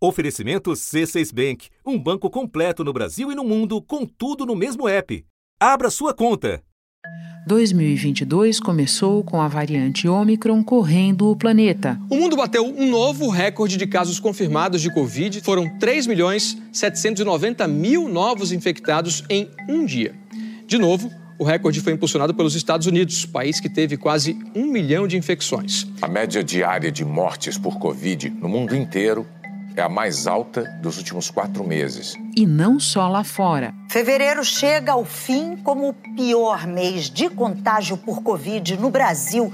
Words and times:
Oferecimento 0.00 0.70
C6 0.70 1.34
Bank, 1.34 1.68
um 1.84 1.98
banco 1.98 2.30
completo 2.30 2.84
no 2.84 2.92
Brasil 2.92 3.32
e 3.32 3.34
no 3.34 3.42
mundo, 3.42 3.82
com 3.82 4.06
tudo 4.06 4.46
no 4.46 4.54
mesmo 4.54 4.88
app. 4.88 5.24
Abra 5.58 5.90
sua 5.90 6.14
conta. 6.14 6.62
2022 7.48 8.60
começou 8.60 9.24
com 9.24 9.40
a 9.40 9.48
variante 9.48 10.06
Omicron 10.06 10.62
correndo 10.62 11.28
o 11.28 11.36
planeta. 11.36 11.98
O 12.08 12.14
mundo 12.14 12.36
bateu 12.36 12.64
um 12.64 12.88
novo 12.88 13.28
recorde 13.28 13.76
de 13.76 13.88
casos 13.88 14.20
confirmados 14.20 14.82
de 14.82 14.92
Covid. 14.94 15.40
Foram 15.40 15.68
3 15.80 16.06
milhões 16.06 16.56
790 16.72 17.66
mil 17.66 18.08
novos 18.08 18.52
infectados 18.52 19.24
em 19.28 19.50
um 19.68 19.84
dia. 19.84 20.14
De 20.64 20.78
novo, 20.78 21.10
o 21.38 21.44
recorde 21.44 21.80
foi 21.80 21.92
impulsionado 21.92 22.34
pelos 22.34 22.54
Estados 22.54 22.86
Unidos, 22.86 23.24
país 23.24 23.58
que 23.58 23.68
teve 23.68 23.96
quase 23.96 24.38
um 24.54 24.66
milhão 24.66 25.08
de 25.08 25.16
infecções. 25.16 25.86
A 26.02 26.06
média 26.06 26.44
diária 26.44 26.92
de 26.92 27.04
mortes 27.04 27.56
por 27.56 27.78
Covid 27.78 28.30
no 28.30 28.48
mundo 28.48 28.76
inteiro 28.76 29.26
é 29.78 29.82
a 29.82 29.88
mais 29.88 30.26
alta 30.26 30.64
dos 30.82 30.98
últimos 30.98 31.30
quatro 31.30 31.64
meses. 31.64 32.14
E 32.36 32.46
não 32.46 32.80
só 32.80 33.08
lá 33.08 33.22
fora. 33.22 33.74
Fevereiro 33.88 34.44
chega 34.44 34.92
ao 34.92 35.04
fim 35.04 35.56
como 35.56 35.88
o 35.88 35.94
pior 36.16 36.66
mês 36.66 37.08
de 37.08 37.30
contágio 37.30 37.96
por 37.96 38.22
Covid 38.22 38.76
no 38.76 38.90
Brasil 38.90 39.52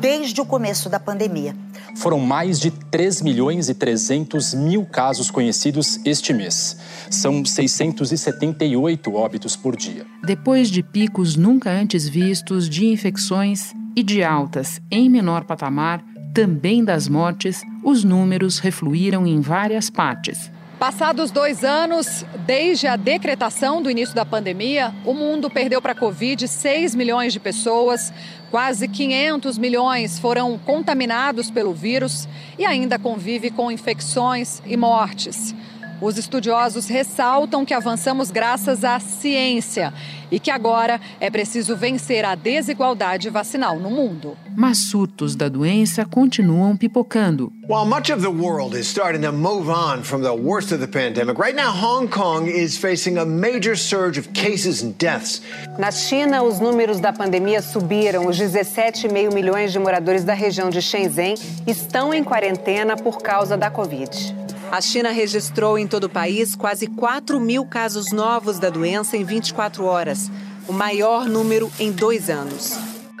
desde 0.00 0.40
o 0.40 0.46
começo 0.46 0.88
da 0.88 0.98
pandemia. 0.98 1.54
Foram 1.96 2.18
mais 2.18 2.58
de 2.58 2.70
3 2.70 3.20
milhões 3.20 3.68
e 3.68 3.74
300 3.74 4.54
mil 4.54 4.86
casos 4.86 5.30
conhecidos 5.30 6.00
este 6.04 6.32
mês. 6.32 6.76
São 7.10 7.44
678 7.44 9.14
óbitos 9.14 9.56
por 9.56 9.76
dia. 9.76 10.06
Depois 10.24 10.70
de 10.70 10.82
picos 10.82 11.36
nunca 11.36 11.70
antes 11.70 12.08
vistos 12.08 12.68
de 12.68 12.86
infecções 12.86 13.74
e 13.94 14.02
de 14.02 14.24
altas 14.24 14.80
em 14.90 15.10
menor 15.10 15.44
patamar, 15.44 16.02
também 16.32 16.84
das 16.84 17.08
mortes, 17.08 17.62
os 17.82 18.04
números 18.04 18.58
refluíram 18.58 19.26
em 19.26 19.40
várias 19.40 19.90
partes. 19.90 20.50
Passados 20.78 21.30
dois 21.30 21.62
anos, 21.62 22.24
desde 22.44 22.88
a 22.88 22.96
decretação 22.96 23.80
do 23.80 23.88
início 23.88 24.16
da 24.16 24.24
pandemia, 24.24 24.92
o 25.04 25.14
mundo 25.14 25.48
perdeu 25.48 25.80
para 25.80 25.92
a 25.92 25.94
Covid 25.94 26.48
6 26.48 26.96
milhões 26.96 27.32
de 27.32 27.38
pessoas, 27.38 28.12
quase 28.50 28.88
500 28.88 29.58
milhões 29.58 30.18
foram 30.18 30.58
contaminados 30.58 31.52
pelo 31.52 31.72
vírus 31.72 32.28
e 32.58 32.64
ainda 32.66 32.98
convive 32.98 33.48
com 33.48 33.70
infecções 33.70 34.60
e 34.66 34.76
mortes. 34.76 35.54
Os 36.02 36.18
estudiosos 36.18 36.88
ressaltam 36.88 37.64
que 37.64 37.72
avançamos 37.72 38.32
graças 38.32 38.82
à 38.82 38.98
ciência 38.98 39.94
e 40.32 40.40
que 40.40 40.50
agora 40.50 41.00
é 41.20 41.30
preciso 41.30 41.76
vencer 41.76 42.24
a 42.24 42.34
desigualdade 42.34 43.30
vacinal 43.30 43.78
no 43.78 43.88
mundo. 43.88 44.36
Mas 44.56 44.78
surtos 44.90 45.36
da 45.36 45.48
doença 45.48 46.04
continuam 46.04 46.76
pipocando. 46.76 47.52
While 47.68 47.86
much 47.86 48.10
of 48.12 48.20
the 48.20 48.28
world 48.28 48.76
is 48.76 48.88
starting 48.88 49.22
to 49.24 49.32
move 49.32 49.70
on 49.70 50.02
from 50.02 50.22
the 50.22 50.32
worst 50.32 50.72
of 50.72 50.84
the 50.84 50.88
pandemic, 50.88 51.38
right 51.40 51.54
now 51.54 51.70
Hong 51.70 52.08
Kong 52.08 52.50
is 52.50 52.76
facing 52.76 53.18
a 53.18 53.24
major 53.24 53.76
surge 53.76 54.18
of 54.18 54.30
cases 54.30 54.82
and 54.82 54.94
deaths. 54.98 55.40
Na 55.78 55.92
China, 55.92 56.42
os 56.42 56.58
números 56.58 56.98
da 56.98 57.12
pandemia 57.12 57.62
subiram. 57.62 58.26
Os 58.26 58.36
17,5 58.36 59.32
milhões 59.32 59.70
de 59.70 59.78
moradores 59.78 60.24
da 60.24 60.34
região 60.34 60.68
de 60.68 60.82
Shenzhen 60.82 61.36
estão 61.64 62.12
em 62.12 62.24
quarentena 62.24 62.96
por 62.96 63.18
causa 63.18 63.56
da 63.56 63.70
Covid. 63.70 64.41
A 64.72 64.80
China 64.80 65.10
registrou 65.10 65.78
em 65.78 65.86
todo 65.86 66.04
o 66.04 66.08
país 66.08 66.56
quase 66.56 66.86
4 66.86 67.38
mil 67.38 67.66
casos 67.66 68.10
novos 68.10 68.58
da 68.58 68.70
doença 68.70 69.18
em 69.18 69.22
24 69.22 69.84
horas, 69.84 70.30
o 70.66 70.72
maior 70.72 71.28
número 71.28 71.70
em 71.78 71.92
dois 71.92 72.30
anos. 72.30 72.72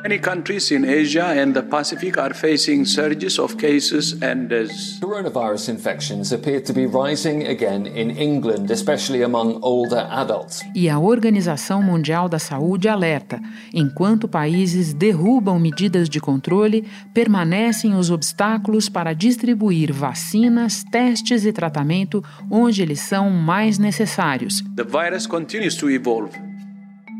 Many 0.02 0.18
countries 0.18 0.72
in 0.72 0.84
Asia 0.84 1.26
and 1.26 1.54
the 1.54 1.62
Pacific 1.62 2.18
are 2.18 2.34
facing 2.34 2.84
surges 2.84 3.38
of 3.38 3.56
cases 3.56 4.20
and 4.20 4.48
deaths. 4.48 4.98
Coronavirus 5.00 5.68
infections 5.68 6.32
appear 6.32 6.60
to 6.60 6.72
be 6.72 6.86
rising 6.86 7.46
again 7.46 7.86
in 7.86 8.10
England, 8.10 8.72
especially 8.72 9.22
among 9.22 9.60
older 9.62 10.08
adults. 10.10 10.60
E 10.74 10.88
a 10.88 10.98
Organização 10.98 11.80
Mundial 11.80 12.28
da 12.28 12.40
Saúde 12.40 12.88
alerta: 12.88 13.40
enquanto 13.72 14.26
países 14.26 14.92
derrubam 14.92 15.60
medidas 15.60 16.08
de 16.08 16.18
controle, 16.18 16.84
permanecem 17.14 17.94
os 17.94 18.10
obstáculos 18.10 18.88
para 18.88 19.12
distribuir 19.12 19.92
vacinas, 19.92 20.82
testes 20.90 21.44
e 21.44 21.52
tratamento 21.52 22.24
onde 22.50 22.82
eles 22.82 22.98
são 22.98 23.30
mais 23.30 23.78
necessários. 23.78 24.64
The 24.74 24.82
virus 24.82 25.28
continues 25.28 25.76
to 25.76 25.88
evolve. 25.88 26.51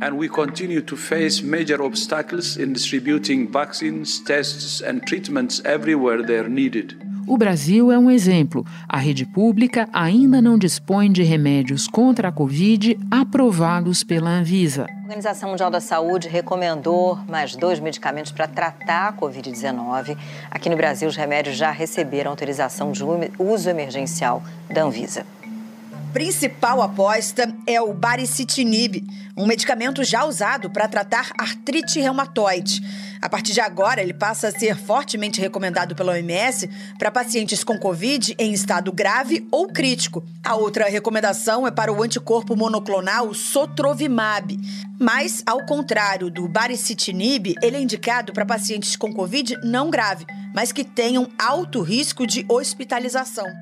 And 0.02 0.18
we 0.18 0.28
continue 0.28 0.82
to 0.82 0.96
face 0.96 1.40
major 1.42 1.80
obstacles 1.80 2.56
in 2.56 2.72
distributing 2.72 3.48
vaccines, 3.48 4.18
tests, 4.18 4.82
and 4.82 5.06
treatments 5.06 5.62
everywhere 5.64 6.22
they 6.24 6.38
are 6.38 6.48
needed. 6.48 6.96
O 7.24 7.38
Brasil 7.38 7.92
é 7.92 7.96
um 7.96 8.10
exemplo. 8.10 8.66
A 8.88 8.98
rede 8.98 9.24
pública 9.24 9.88
ainda 9.92 10.42
não 10.42 10.58
dispõe 10.58 11.10
de 11.10 11.22
remédios 11.22 11.86
contra 11.86 12.28
a 12.28 12.32
Covid 12.32 12.98
aprovados 13.08 14.02
pela 14.02 14.28
Anvisa. 14.28 14.86
A 14.91 15.02
Organização 15.04 15.50
Mundial 15.50 15.70
da 15.70 15.80
Saúde 15.80 16.28
recomendou 16.28 17.16
mais 17.28 17.54
dois 17.54 17.78
medicamentos 17.78 18.32
para 18.32 18.48
tratar 18.48 19.08
a 19.08 19.12
Covid-19. 19.12 20.18
Aqui 20.50 20.68
no 20.68 20.76
Brasil, 20.76 21.08
os 21.08 21.16
remédios 21.16 21.56
já 21.56 21.70
receberam 21.70 22.32
autorização 22.32 22.91
de 22.91 23.04
uso 23.38 23.70
emergencial 23.70 24.42
da 24.68 24.82
Anvisa 24.82 25.24
principal 26.12 26.82
aposta 26.82 27.51
é 27.66 27.80
o 27.80 27.92
baricitinib, 27.92 29.04
um 29.36 29.46
medicamento 29.46 30.04
já 30.04 30.24
usado 30.24 30.70
para 30.70 30.88
tratar 30.88 31.32
artrite 31.38 32.00
reumatoide. 32.00 32.82
A 33.20 33.28
partir 33.28 33.52
de 33.52 33.60
agora, 33.60 34.02
ele 34.02 34.12
passa 34.12 34.48
a 34.48 34.50
ser 34.50 34.76
fortemente 34.76 35.40
recomendado 35.40 35.94
pela 35.94 36.12
OMS 36.12 36.68
para 36.98 37.10
pacientes 37.10 37.62
com 37.62 37.78
Covid 37.78 38.34
em 38.38 38.52
estado 38.52 38.92
grave 38.92 39.46
ou 39.50 39.68
crítico. 39.68 40.24
A 40.44 40.56
outra 40.56 40.88
recomendação 40.88 41.66
é 41.66 41.70
para 41.70 41.92
o 41.92 42.02
anticorpo 42.02 42.56
monoclonal 42.56 43.32
Sotrovimab. 43.32 44.58
Mas, 44.98 45.42
ao 45.46 45.64
contrário 45.66 46.30
do 46.30 46.48
baricitinib, 46.48 47.54
ele 47.62 47.76
é 47.76 47.80
indicado 47.80 48.32
para 48.32 48.44
pacientes 48.44 48.96
com 48.96 49.12
Covid 49.12 49.56
não 49.62 49.88
grave, 49.88 50.26
mas 50.54 50.72
que 50.72 50.84
tenham 50.84 51.28
alto 51.38 51.80
risco 51.80 52.26
de 52.26 52.44
hospitalização. 52.48 53.61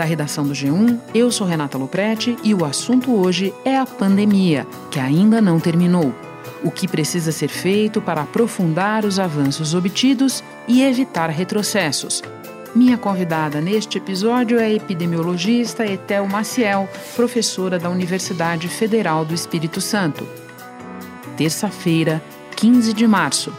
Da 0.00 0.04
redação 0.04 0.46
do 0.46 0.54
G1. 0.54 0.98
Eu 1.14 1.30
sou 1.30 1.46
Renata 1.46 1.76
Luprete 1.76 2.34
e 2.42 2.54
o 2.54 2.64
assunto 2.64 3.14
hoje 3.14 3.52
é 3.66 3.76
a 3.76 3.84
pandemia, 3.84 4.66
que 4.90 4.98
ainda 4.98 5.42
não 5.42 5.60
terminou. 5.60 6.14
O 6.64 6.70
que 6.70 6.88
precisa 6.88 7.30
ser 7.30 7.48
feito 7.48 8.00
para 8.00 8.22
aprofundar 8.22 9.04
os 9.04 9.18
avanços 9.18 9.74
obtidos 9.74 10.42
e 10.66 10.82
evitar 10.82 11.28
retrocessos. 11.28 12.22
Minha 12.74 12.96
convidada 12.96 13.60
neste 13.60 13.98
episódio 13.98 14.58
é 14.58 14.64
a 14.64 14.72
epidemiologista 14.72 15.84
Etel 15.84 16.26
Maciel, 16.26 16.88
professora 17.14 17.78
da 17.78 17.90
Universidade 17.90 18.68
Federal 18.68 19.22
do 19.22 19.34
Espírito 19.34 19.82
Santo. 19.82 20.26
Terça-feira, 21.36 22.22
15 22.56 22.94
de 22.94 23.06
março. 23.06 23.52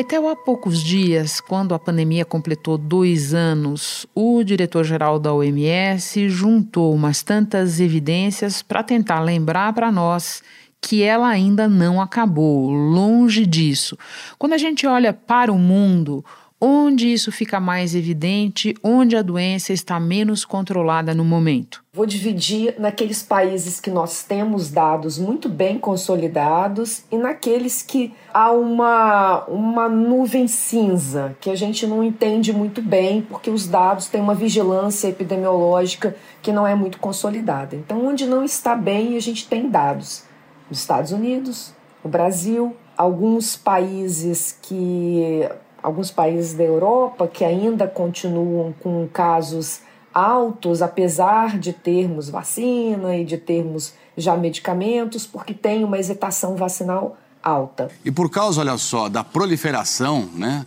Até 0.00 0.16
há 0.16 0.34
poucos 0.34 0.82
dias, 0.82 1.42
quando 1.42 1.74
a 1.74 1.78
pandemia 1.78 2.24
completou 2.24 2.78
dois 2.78 3.34
anos, 3.34 4.06
o 4.14 4.42
diretor-geral 4.42 5.18
da 5.18 5.30
OMS 5.30 6.26
juntou 6.30 6.94
umas 6.94 7.22
tantas 7.22 7.78
evidências 7.80 8.62
para 8.62 8.82
tentar 8.82 9.20
lembrar 9.20 9.74
para 9.74 9.92
nós 9.92 10.42
que 10.80 11.02
ela 11.02 11.28
ainda 11.28 11.68
não 11.68 12.00
acabou, 12.00 12.70
longe 12.70 13.44
disso. 13.44 13.94
Quando 14.38 14.54
a 14.54 14.58
gente 14.58 14.86
olha 14.86 15.12
para 15.12 15.52
o 15.52 15.58
mundo, 15.58 16.24
Onde 16.62 17.10
isso 17.10 17.32
fica 17.32 17.58
mais 17.58 17.94
evidente? 17.94 18.74
Onde 18.84 19.16
a 19.16 19.22
doença 19.22 19.72
está 19.72 19.98
menos 19.98 20.44
controlada 20.44 21.14
no 21.14 21.24
momento? 21.24 21.82
Vou 21.90 22.04
dividir 22.04 22.74
naqueles 22.78 23.22
países 23.22 23.80
que 23.80 23.90
nós 23.90 24.22
temos 24.24 24.70
dados 24.70 25.18
muito 25.18 25.48
bem 25.48 25.78
consolidados 25.78 27.02
e 27.10 27.16
naqueles 27.16 27.80
que 27.80 28.12
há 28.34 28.52
uma, 28.52 29.42
uma 29.46 29.88
nuvem 29.88 30.46
cinza, 30.46 31.34
que 31.40 31.48
a 31.48 31.56
gente 31.56 31.86
não 31.86 32.04
entende 32.04 32.52
muito 32.52 32.82
bem, 32.82 33.22
porque 33.22 33.48
os 33.48 33.66
dados 33.66 34.08
têm 34.08 34.20
uma 34.20 34.34
vigilância 34.34 35.08
epidemiológica 35.08 36.14
que 36.42 36.52
não 36.52 36.66
é 36.66 36.74
muito 36.74 36.98
consolidada. 36.98 37.74
Então, 37.74 38.06
onde 38.06 38.26
não 38.26 38.44
está 38.44 38.74
bem, 38.74 39.16
a 39.16 39.20
gente 39.20 39.48
tem 39.48 39.70
dados. 39.70 40.24
Os 40.70 40.78
Estados 40.78 41.10
Unidos, 41.10 41.72
o 42.04 42.08
Brasil, 42.08 42.76
alguns 42.98 43.56
países 43.56 44.58
que 44.60 45.48
alguns 45.82 46.10
países 46.10 46.54
da 46.54 46.64
Europa 46.64 47.26
que 47.26 47.44
ainda 47.44 47.86
continuam 47.86 48.74
com 48.80 49.08
casos 49.08 49.80
altos, 50.12 50.82
apesar 50.82 51.58
de 51.58 51.72
termos 51.72 52.28
vacina 52.28 53.16
e 53.16 53.24
de 53.24 53.38
termos 53.38 53.94
já 54.16 54.36
medicamentos, 54.36 55.26
porque 55.26 55.54
tem 55.54 55.84
uma 55.84 55.98
hesitação 55.98 56.56
vacinal 56.56 57.16
alta. 57.42 57.90
E 58.04 58.10
por 58.10 58.30
causa, 58.30 58.60
olha 58.60 58.76
só, 58.76 59.08
da 59.08 59.24
proliferação, 59.24 60.28
né? 60.34 60.66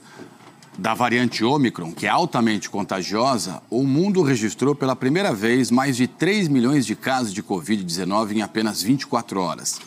Da 0.75 0.95
variante 0.95 1.43
Ômicron, 1.43 1.91
que 1.91 2.07
é 2.07 2.09
altamente 2.09 2.67
contagiosa, 2.67 3.61
o 3.69 3.83
mundo 3.83 4.23
registrou 4.23 4.73
pela 4.73 4.95
primeira 4.95 5.31
vez 5.31 5.69
mais 5.69 5.95
de 5.95 6.07
3 6.07 6.47
milhões 6.47 6.83
de 6.83 6.95
casos 6.95 7.31
de 7.31 7.43
Covid-19 7.43 8.37
em 8.37 8.41
apenas 8.41 8.81
24 8.81 9.39
horas. 9.39 9.79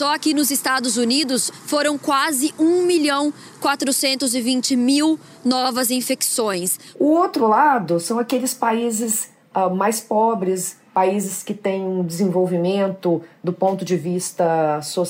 Só 0.00 0.14
aqui 0.14 0.32
nos 0.32 0.50
Estados 0.50 0.96
Unidos 0.96 1.52
foram 1.66 1.98
quase 1.98 2.54
1 2.58 2.86
milhão 2.86 3.30
420 3.60 4.74
mil 4.74 5.20
novas 5.44 5.90
infecções. 5.90 6.78
O 6.98 7.04
outro 7.04 7.46
lado 7.46 8.00
são 8.00 8.18
aqueles 8.18 8.54
países 8.54 9.28
uh, 9.54 9.68
mais 9.68 10.00
pobres, 10.00 10.78
países 10.94 11.42
que 11.42 11.52
têm 11.52 11.82
um 11.82 12.02
desenvolvimento 12.02 13.20
do 13.44 13.52
ponto 13.52 13.84
de 13.84 13.94
vista 13.94 14.80
so 14.80 15.04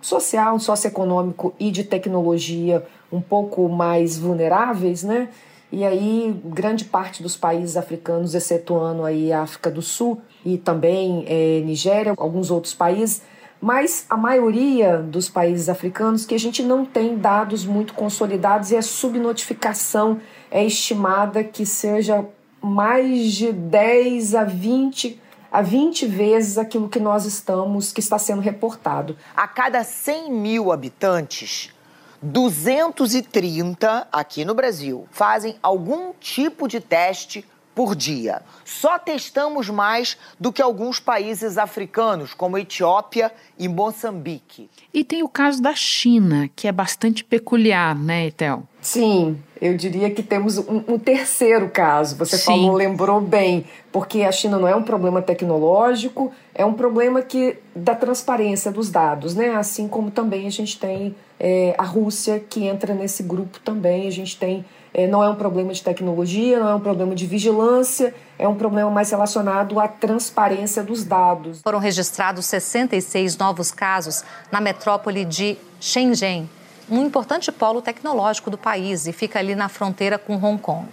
social, 0.00 0.56
socioeconômico 0.60 1.52
e 1.58 1.72
de 1.72 1.82
tecnologia 1.82 2.86
um 3.10 3.20
pouco 3.20 3.68
mais 3.68 4.16
vulneráveis, 4.16 5.02
né? 5.02 5.30
E 5.72 5.84
aí, 5.84 6.40
grande 6.44 6.84
parte 6.84 7.24
dos 7.24 7.36
países 7.36 7.76
africanos, 7.76 8.36
excetuando 8.36 9.04
aí 9.04 9.32
a 9.32 9.42
África 9.42 9.68
do 9.68 9.82
Sul 9.82 10.22
e 10.46 10.56
também 10.56 11.24
é, 11.26 11.60
Nigéria, 11.60 12.14
alguns 12.16 12.52
outros 12.52 12.72
países, 12.72 13.20
mas 13.60 14.06
a 14.08 14.16
maioria 14.16 14.98
dos 14.98 15.28
países 15.28 15.68
africanos 15.68 16.24
que 16.24 16.34
a 16.34 16.38
gente 16.38 16.62
não 16.62 16.84
tem 16.84 17.18
dados 17.18 17.64
muito 17.64 17.94
consolidados 17.94 18.70
e 18.70 18.76
a 18.76 18.82
subnotificação 18.82 20.20
é 20.50 20.64
estimada 20.64 21.42
que 21.42 21.66
seja 21.66 22.24
mais 22.60 23.32
de 23.32 23.52
10 23.52 24.34
a 24.34 24.44
20 24.44 25.20
a 25.50 25.62
20 25.62 26.06
vezes 26.06 26.58
aquilo 26.58 26.90
que 26.90 27.00
nós 27.00 27.24
estamos, 27.24 27.90
que 27.90 28.00
está 28.00 28.18
sendo 28.18 28.42
reportado. 28.42 29.16
A 29.34 29.48
cada 29.48 29.82
100 29.82 30.30
mil 30.30 30.70
habitantes, 30.70 31.72
230 32.20 34.08
aqui 34.12 34.44
no 34.44 34.54
Brasil 34.54 35.06
fazem 35.10 35.56
algum 35.62 36.12
tipo 36.20 36.68
de 36.68 36.80
teste 36.80 37.46
por 37.78 37.94
dia. 37.94 38.42
Só 38.64 38.98
testamos 38.98 39.70
mais 39.70 40.18
do 40.36 40.52
que 40.52 40.60
alguns 40.60 40.98
países 40.98 41.56
africanos, 41.56 42.34
como 42.34 42.58
Etiópia 42.58 43.30
e 43.56 43.68
Moçambique. 43.68 44.68
E 44.92 45.04
tem 45.04 45.22
o 45.22 45.28
caso 45.28 45.62
da 45.62 45.76
China, 45.76 46.50
que 46.56 46.66
é 46.66 46.72
bastante 46.72 47.22
peculiar, 47.22 47.94
né, 47.94 48.26
Etel? 48.26 48.64
Sim, 48.80 49.38
eu 49.60 49.76
diria 49.76 50.10
que 50.10 50.24
temos 50.24 50.58
um, 50.58 50.82
um 50.88 50.98
terceiro 50.98 51.68
caso. 51.68 52.16
Você 52.16 52.36
Sim. 52.36 52.46
falou, 52.46 52.74
lembrou 52.74 53.20
bem, 53.20 53.64
porque 53.92 54.22
a 54.22 54.32
China 54.32 54.58
não 54.58 54.66
é 54.66 54.74
um 54.74 54.82
problema 54.82 55.22
tecnológico, 55.22 56.32
é 56.52 56.64
um 56.64 56.72
problema 56.72 57.22
que 57.22 57.58
da 57.76 57.94
transparência 57.94 58.72
dos 58.72 58.90
dados, 58.90 59.36
né? 59.36 59.54
Assim 59.54 59.86
como 59.86 60.10
também 60.10 60.48
a 60.48 60.50
gente 60.50 60.80
tem 60.80 61.14
é, 61.38 61.76
a 61.78 61.84
Rússia 61.84 62.40
que 62.40 62.66
entra 62.66 62.92
nesse 62.92 63.22
grupo 63.22 63.60
também. 63.60 64.08
A 64.08 64.12
gente 64.12 64.36
tem 64.36 64.64
não 65.08 65.22
é 65.22 65.28
um 65.28 65.34
problema 65.34 65.72
de 65.72 65.82
tecnologia, 65.82 66.58
não 66.58 66.68
é 66.68 66.74
um 66.74 66.80
problema 66.80 67.14
de 67.14 67.26
vigilância, 67.26 68.14
é 68.38 68.48
um 68.48 68.54
problema 68.54 68.90
mais 68.90 69.10
relacionado 69.10 69.78
à 69.78 69.86
transparência 69.86 70.82
dos 70.82 71.04
dados. 71.04 71.60
Foram 71.62 71.78
registrados 71.78 72.46
66 72.46 73.36
novos 73.36 73.70
casos 73.70 74.24
na 74.50 74.60
metrópole 74.60 75.24
de 75.24 75.56
Shenzhen, 75.80 76.48
um 76.90 77.04
importante 77.04 77.52
polo 77.52 77.82
tecnológico 77.82 78.50
do 78.50 78.58
país 78.58 79.06
e 79.06 79.12
fica 79.12 79.38
ali 79.38 79.54
na 79.54 79.68
fronteira 79.68 80.18
com 80.18 80.34
Hong 80.36 80.60
Kong. 80.60 80.88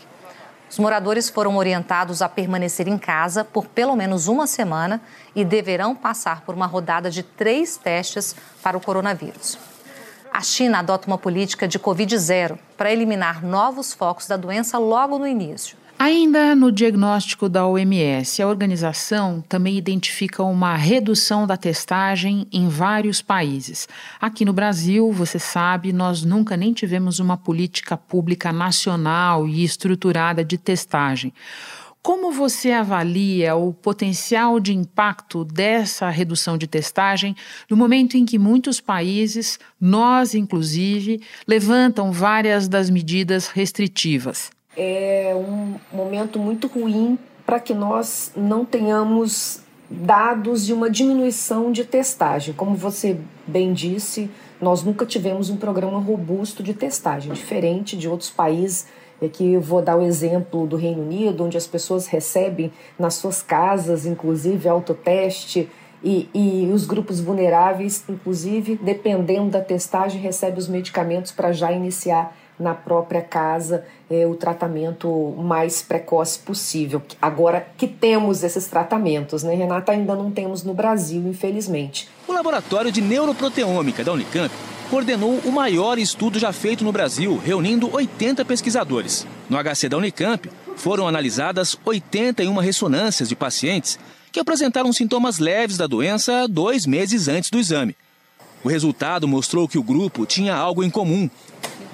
Os 0.70 0.80
moradores 0.80 1.30
foram 1.30 1.56
orientados 1.56 2.22
a 2.22 2.28
permanecer 2.28 2.88
em 2.88 2.98
casa 2.98 3.46
por 3.46 3.68
pelo 3.68 3.96
menos 3.96 4.28
uma 4.28 4.46
semana 4.46 5.00
e 5.36 5.46
deverão 5.46 5.96
passar 5.96 6.42
por 6.42 6.54
uma 6.54 6.66
rodada 6.66 7.10
de 7.10 7.24
três 7.24 7.78
testes 7.78 8.36
para 8.62 8.76
o 8.76 8.82
coronavírus 8.82 9.58
a 10.36 10.42
China 10.42 10.80
adota 10.80 11.08
uma 11.08 11.18
política 11.18 11.66
de 11.66 11.80
Covid 11.80 12.18
zero 12.18 12.60
para 12.76 12.92
eliminar 12.92 13.42
novos 13.42 13.94
focos 13.94 14.28
da 14.28 14.36
doença 14.36 14.78
logo 14.78 15.18
no 15.18 15.26
início. 15.26 15.78
Ainda 15.98 16.54
no 16.54 16.74
diagnóstico 16.74 17.48
da 17.48 17.66
OMS, 17.66 18.42
a 18.42 18.48
organização 18.48 19.42
também 19.48 19.78
identifica 19.78 20.44
uma 20.44 20.76
redução 20.76 21.48
da 21.48 21.56
testagem 21.56 22.46
em 22.52 22.68
vários 22.68 23.22
países. 23.22 23.88
Aqui 24.20 24.44
no 24.44 24.52
Brasil, 24.52 25.10
você 25.14 25.40
sabe, 25.40 25.94
nós 25.94 26.22
nunca 26.22 26.58
nem 26.58 26.74
tivemos 26.74 27.20
uma 27.20 27.38
política 27.38 27.96
pública 27.96 28.52
nacional 28.52 29.48
e 29.48 29.64
estruturada 29.64 30.44
de 30.44 30.58
testagem. 30.58 31.34
Como 32.06 32.32
você 32.32 32.72
avalia 32.72 33.56
o 33.56 33.74
potencial 33.74 34.60
de 34.60 34.72
impacto 34.72 35.44
dessa 35.44 36.08
redução 36.08 36.56
de 36.56 36.68
testagem 36.68 37.36
no 37.68 37.76
momento 37.76 38.16
em 38.16 38.26
que 38.26 38.38
muitos 38.38 38.80
países, 38.80 39.58
nós 39.82 40.36
inclusive, 40.36 41.20
levantam 41.48 42.12
várias 42.12 42.68
das 42.68 42.92
medidas 42.92 43.48
restritivas? 43.48 44.52
É 44.78 45.34
um 45.36 45.80
momento 45.92 46.38
muito 46.38 46.68
ruim 46.68 47.18
para 47.44 47.60
que 47.60 47.74
nós 47.74 48.32
não 48.38 48.64
tenhamos 48.64 49.62
dados 49.90 50.64
de 50.64 50.74
uma 50.74 50.92
diminuição 50.92 51.72
de 51.72 51.84
testagem. 51.84 52.54
Como 52.54 52.76
você 52.76 53.18
bem 53.48 53.74
disse, 53.74 54.30
nós 54.62 54.84
nunca 54.84 55.08
tivemos 55.08 55.50
um 55.50 55.58
programa 55.58 55.98
robusto 55.98 56.62
de 56.62 56.76
testagem, 56.76 57.34
diferente 57.34 57.98
de 57.98 58.08
outros 58.08 58.30
países 58.30 58.86
e 59.22 59.26
aqui 59.26 59.54
eu 59.54 59.62
vou 59.62 59.82
dar 59.82 59.96
o 59.96 60.04
exemplo 60.04 60.68
do 60.68 60.76
Reino 60.76 61.02
Unido, 61.02 61.44
onde 61.44 61.58
as 61.58 61.68
pessoas 61.68 62.08
recebem 62.08 62.72
nas 63.00 63.16
suas 63.16 63.42
casas, 63.42 64.06
inclusive, 64.06 64.68
autoteste, 64.68 65.70
e, 66.04 66.30
e 66.36 66.72
os 66.72 66.86
grupos 66.86 67.20
vulneráveis, 67.20 68.04
inclusive, 68.08 68.80
dependendo 68.82 69.50
da 69.50 69.62
testagem, 69.62 70.22
recebem 70.22 70.60
os 70.60 70.68
medicamentos 70.68 71.32
para 71.32 71.52
já 71.52 71.72
iniciar 71.72 72.36
na 72.60 72.74
própria 72.74 73.22
casa 73.22 73.86
é, 74.10 74.26
o 74.26 74.36
tratamento 74.36 75.34
mais 75.38 75.82
precoce 75.82 76.40
possível. 76.40 77.02
Agora 77.22 77.68
que 77.76 77.88
temos 77.88 78.44
esses 78.44 78.68
tratamentos, 78.68 79.44
né, 79.44 79.56
Renata? 79.56 79.92
Ainda 79.92 80.16
não 80.16 80.32
temos 80.32 80.64
no 80.64 80.74
Brasil, 80.74 81.28
infelizmente. 81.28 82.08
O 82.28 82.32
Laboratório 82.32 82.92
de 82.92 83.02
Neuroproteômica 83.02 84.04
da 84.04 84.14
Unicamp 84.14 84.54
coordenou 84.90 85.40
o 85.46 85.52
maior 85.52 85.98
estudo 85.98 86.40
já 86.40 86.52
feito 86.54 86.84
no 86.84 86.92
Brasil, 86.92 87.40
reunindo 87.44 87.94
80 87.94 88.46
pesquisadores. 88.46 89.26
No 89.50 89.58
HC 89.58 89.90
da 89.90 89.98
Unicamp, 89.98 90.50
foram 90.76 91.08
analisadas 91.08 91.78
81 91.84 92.54
ressonâncias 92.58 93.30
de 93.30 93.36
pacientes 93.36 94.00
que 94.32 94.40
apresentaram 94.40 94.92
sintomas 94.92 95.40
leves 95.40 95.78
da 95.78 95.88
doença 95.88 96.48
dois 96.48 96.86
meses 96.86 97.28
antes 97.28 97.50
do 97.50 97.60
exame. 97.60 97.96
O 98.64 98.68
resultado 98.68 99.28
mostrou 99.28 99.68
que 99.68 99.78
o 99.78 99.84
grupo 99.84 100.26
tinha 100.26 100.56
algo 100.56 100.84
em 100.84 100.90
comum: 100.90 101.30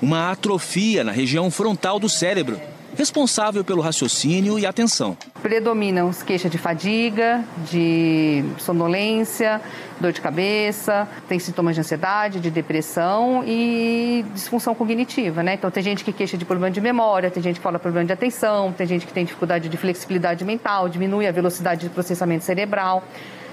uma 0.02 0.32
atrofia 0.32 1.04
na 1.04 1.12
região 1.12 1.52
frontal 1.52 2.00
do 2.00 2.10
cérebro, 2.10 2.60
responsável 2.96 3.64
pelo 3.64 3.82
raciocínio 3.82 4.60
e 4.60 4.66
atenção. 4.66 5.18
Predominam 5.42 6.10
as 6.10 6.22
queixas 6.22 6.52
de 6.52 6.58
fadiga, 6.58 7.44
de 7.70 8.44
sonolência, 8.60 9.62
dor 10.00 10.12
de 10.12 10.22
cabeça, 10.22 11.08
tem 11.28 11.40
sintomas 11.40 11.76
de 11.76 11.82
ansiedade, 11.82 12.40
de 12.40 12.50
depressão 12.52 13.44
e 13.46 14.26
disfunção 14.34 14.74
cognitiva, 14.76 15.44
né? 15.44 15.56
Então 15.56 15.70
tem 15.72 15.84
gente 15.84 16.04
que 16.04 16.12
queixa 16.12 16.38
de 16.38 16.46
problema 16.46 16.72
de 16.72 16.82
memória, 16.82 17.30
tem 17.32 17.42
gente 17.42 17.56
que 17.56 17.64
fala 17.64 17.80
problema 17.80 18.06
de 18.06 18.14
atenção, 18.14 18.72
tem 18.72 18.88
gente 18.88 19.06
que 19.06 19.14
tem 19.14 19.26
dificuldade 19.26 19.70
de 19.70 19.78
flexibilidade 19.78 20.44
mental, 20.44 20.90
diminui 20.90 21.28
a 21.28 21.32
velocidade 21.32 21.88
de 21.88 21.90
processamento 21.90 22.44
cerebral. 22.44 23.04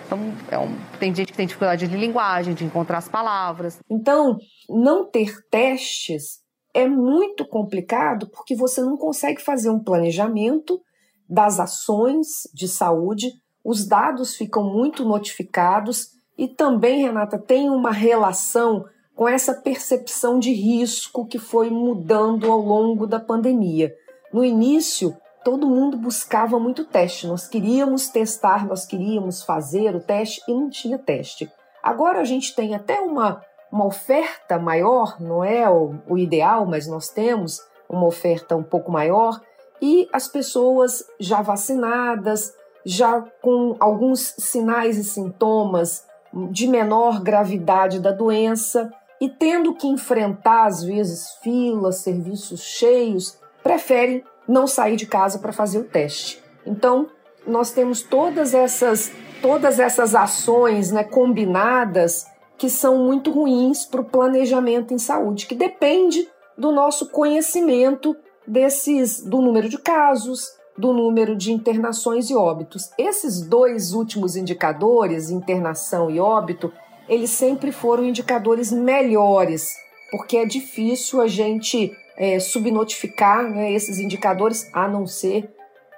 Então, 0.06 0.32
é 0.50 0.58
um, 0.58 0.74
tem 0.98 1.14
gente 1.14 1.30
que 1.32 1.36
tem 1.36 1.46
dificuldade 1.46 1.86
de 1.86 1.94
linguagem, 1.94 2.54
de 2.54 2.64
encontrar 2.64 2.96
as 2.96 3.08
palavras. 3.08 3.78
Então, 3.90 4.38
não 4.68 5.08
ter 5.10 5.34
testes 5.50 6.47
é 6.78 6.86
muito 6.86 7.44
complicado 7.44 8.28
porque 8.28 8.54
você 8.54 8.80
não 8.80 8.96
consegue 8.96 9.42
fazer 9.42 9.68
um 9.68 9.82
planejamento 9.82 10.80
das 11.28 11.58
ações 11.58 12.26
de 12.54 12.68
saúde, 12.68 13.32
os 13.64 13.84
dados 13.84 14.36
ficam 14.36 14.62
muito 14.62 15.04
notificados 15.04 16.10
e 16.38 16.46
também, 16.46 17.02
Renata, 17.02 17.36
tem 17.36 17.68
uma 17.68 17.90
relação 17.90 18.84
com 19.16 19.28
essa 19.28 19.52
percepção 19.52 20.38
de 20.38 20.52
risco 20.52 21.26
que 21.26 21.36
foi 21.36 21.68
mudando 21.68 22.48
ao 22.48 22.60
longo 22.60 23.08
da 23.08 23.18
pandemia. 23.18 23.92
No 24.32 24.44
início, 24.44 25.16
todo 25.44 25.66
mundo 25.66 25.96
buscava 25.96 26.60
muito 26.60 26.84
teste, 26.84 27.26
nós 27.26 27.48
queríamos 27.48 28.08
testar, 28.08 28.64
nós 28.68 28.86
queríamos 28.86 29.42
fazer 29.42 29.96
o 29.96 30.00
teste 30.00 30.40
e 30.46 30.54
não 30.54 30.70
tinha 30.70 30.96
teste. 30.96 31.50
Agora 31.82 32.20
a 32.20 32.24
gente 32.24 32.54
tem 32.54 32.76
até 32.76 33.00
uma 33.00 33.42
uma 33.70 33.86
oferta 33.86 34.58
maior, 34.58 35.20
não 35.20 35.44
é 35.44 35.68
o, 35.68 35.94
o 36.08 36.18
ideal, 36.18 36.66
mas 36.66 36.86
nós 36.86 37.08
temos 37.08 37.60
uma 37.88 38.06
oferta 38.06 38.56
um 38.56 38.62
pouco 38.62 38.90
maior 38.90 39.40
e 39.80 40.08
as 40.12 40.28
pessoas 40.28 41.04
já 41.20 41.40
vacinadas, 41.42 42.54
já 42.84 43.22
com 43.42 43.76
alguns 43.78 44.34
sinais 44.38 44.96
e 44.98 45.04
sintomas 45.04 46.06
de 46.50 46.66
menor 46.66 47.20
gravidade 47.20 48.00
da 48.00 48.10
doença 48.10 48.92
e 49.20 49.28
tendo 49.28 49.74
que 49.74 49.86
enfrentar 49.86 50.66
às 50.66 50.82
vezes 50.82 51.32
filas, 51.42 51.98
serviços 51.98 52.60
cheios, 52.62 53.38
preferem 53.62 54.24
não 54.46 54.66
sair 54.66 54.96
de 54.96 55.06
casa 55.06 55.38
para 55.38 55.52
fazer 55.52 55.78
o 55.78 55.84
teste. 55.84 56.42
Então, 56.64 57.08
nós 57.46 57.70
temos 57.70 58.02
todas 58.02 58.54
essas 58.54 59.10
todas 59.40 59.78
essas 59.78 60.16
ações, 60.16 60.90
né, 60.90 61.04
combinadas 61.04 62.26
que 62.58 62.68
são 62.68 62.98
muito 62.98 63.30
ruins 63.30 63.86
para 63.86 64.00
o 64.00 64.04
planejamento 64.04 64.92
em 64.92 64.98
saúde, 64.98 65.46
que 65.46 65.54
depende 65.54 66.28
do 66.56 66.72
nosso 66.72 67.08
conhecimento 67.10 68.16
desses 68.46 69.22
do 69.22 69.40
número 69.40 69.68
de 69.68 69.78
casos, 69.78 70.48
do 70.76 70.92
número 70.92 71.36
de 71.36 71.52
internações 71.52 72.30
e 72.30 72.34
óbitos. 72.34 72.90
Esses 72.98 73.40
dois 73.40 73.92
últimos 73.92 74.36
indicadores, 74.36 75.30
internação 75.30 76.10
e 76.10 76.18
óbito, 76.18 76.72
eles 77.08 77.30
sempre 77.30 77.70
foram 77.70 78.04
indicadores 78.04 78.72
melhores, 78.72 79.74
porque 80.10 80.36
é 80.36 80.44
difícil 80.44 81.20
a 81.20 81.28
gente 81.28 81.92
é, 82.16 82.40
subnotificar 82.40 83.48
né, 83.48 83.72
esses 83.72 83.98
indicadores, 83.98 84.68
a 84.72 84.88
não 84.88 85.06
ser, 85.06 85.48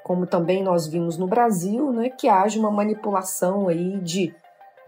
como 0.04 0.26
também 0.26 0.62
nós 0.62 0.86
vimos 0.86 1.16
no 1.16 1.26
Brasil, 1.26 1.90
né, 1.92 2.10
que 2.10 2.28
haja 2.28 2.58
uma 2.58 2.70
manipulação 2.70 3.68
aí 3.68 3.98
de 4.00 4.34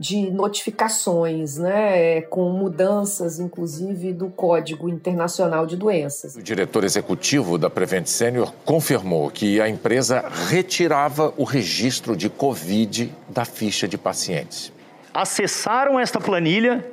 de 0.02 0.32
notificações, 0.32 1.56
né, 1.58 2.22
com 2.22 2.50
mudanças, 2.50 3.38
inclusive, 3.38 4.12
do 4.12 4.28
Código 4.28 4.88
Internacional 4.88 5.64
de 5.64 5.76
Doenças. 5.76 6.34
O 6.34 6.42
diretor 6.42 6.82
executivo 6.82 7.56
da 7.56 7.70
Prevent 7.70 8.06
Senior 8.06 8.52
confirmou 8.64 9.30
que 9.30 9.60
a 9.60 9.68
empresa 9.68 10.24
retirava 10.48 11.32
o 11.36 11.44
registro 11.44 12.16
de 12.16 12.28
Covid 12.28 13.14
da 13.28 13.44
ficha 13.44 13.86
de 13.86 13.96
pacientes. 13.96 14.72
Acessaram 15.14 16.00
esta 16.00 16.20
planilha 16.20 16.84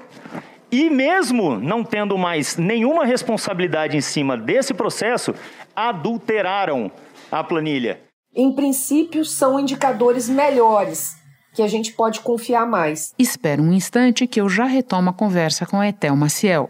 e, 0.71 0.87
mesmo 0.87 1.57
não 1.57 1.83
tendo 1.83 2.15
mais 2.15 2.57
nenhuma 2.57 3.05
responsabilidade 3.05 3.97
em 3.97 4.01
cima 4.01 4.37
desse 4.37 4.71
processo, 4.71 5.33
adulteraram 5.75 6.91
a 7.31 7.43
planilha. 7.43 8.01
Em 8.35 8.53
princípio, 8.53 9.25
são 9.25 9.59
indicadores 9.59 10.29
melhores 10.29 11.18
que 11.53 11.62
a 11.62 11.68
gente 11.68 11.94
pode 11.94 12.20
confiar 12.22 12.65
mais. 12.65 13.13
Espera 13.18 13.62
um 13.62 13.74
instante 13.74 14.27
que 14.27 14.41
eu 14.41 14.50
já 14.50 14.65
retomo 14.65 15.10
a 15.10 15.13
conversa 15.13 15.65
com 15.65 15.79
a 15.79 15.88
Etel 15.88 16.15
Maciel. 16.15 16.70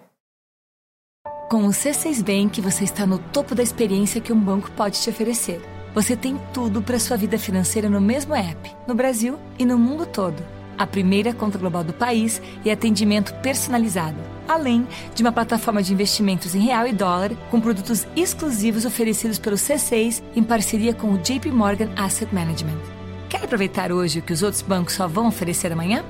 Com 1.49 1.65
o 1.65 1.69
C6 1.69 2.23
Bank, 2.23 2.61
você 2.61 2.83
está 2.83 3.07
no 3.07 3.17
topo 3.17 3.55
da 3.55 3.63
experiência 3.63 4.21
que 4.21 4.31
um 4.31 4.39
banco 4.39 4.69
pode 4.71 5.01
te 5.01 5.09
oferecer. 5.09 5.59
Você 5.95 6.15
tem 6.15 6.39
tudo 6.53 6.81
para 6.81 6.99
sua 6.99 7.17
vida 7.17 7.39
financeira 7.39 7.89
no 7.89 7.99
mesmo 7.99 8.35
app, 8.35 8.71
no 8.87 8.93
Brasil 8.93 9.39
e 9.57 9.65
no 9.65 9.77
mundo 9.77 10.05
todo. 10.05 10.43
A 10.77 10.85
primeira 10.85 11.33
conta 11.33 11.57
global 11.57 11.83
do 11.83 11.91
país 11.91 12.41
e 12.63 12.69
atendimento 12.69 13.33
personalizado, 13.41 14.17
além 14.47 14.87
de 15.15 15.23
uma 15.23 15.31
plataforma 15.31 15.81
de 15.81 15.91
investimentos 15.91 16.53
em 16.53 16.59
real 16.59 16.87
e 16.87 16.93
dólar 16.93 17.31
com 17.49 17.59
produtos 17.59 18.07
exclusivos 18.15 18.85
oferecidos 18.85 19.39
pelo 19.39 19.57
C6 19.57 20.21
em 20.35 20.43
parceria 20.43 20.93
com 20.93 21.11
o 21.11 21.17
JP 21.17 21.51
Morgan 21.51 21.89
Asset 21.97 22.33
Management. 22.33 22.98
Quer 23.29 23.43
aproveitar 23.43 23.91
hoje 23.91 24.19
o 24.19 24.21
que 24.23 24.33
os 24.33 24.41
outros 24.41 24.63
bancos 24.63 24.95
só 24.95 25.07
vão 25.07 25.27
oferecer 25.27 25.71
amanhã? 25.71 26.03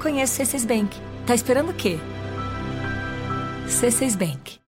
Conheça 0.00 0.42
o 0.42 0.46
C6 0.46 0.66
Bank. 0.66 0.98
Tá 1.26 1.34
esperando 1.34 1.70
o 1.70 1.74
quê? 1.74 1.98
C6 3.68 4.16
Bank. 4.16 4.61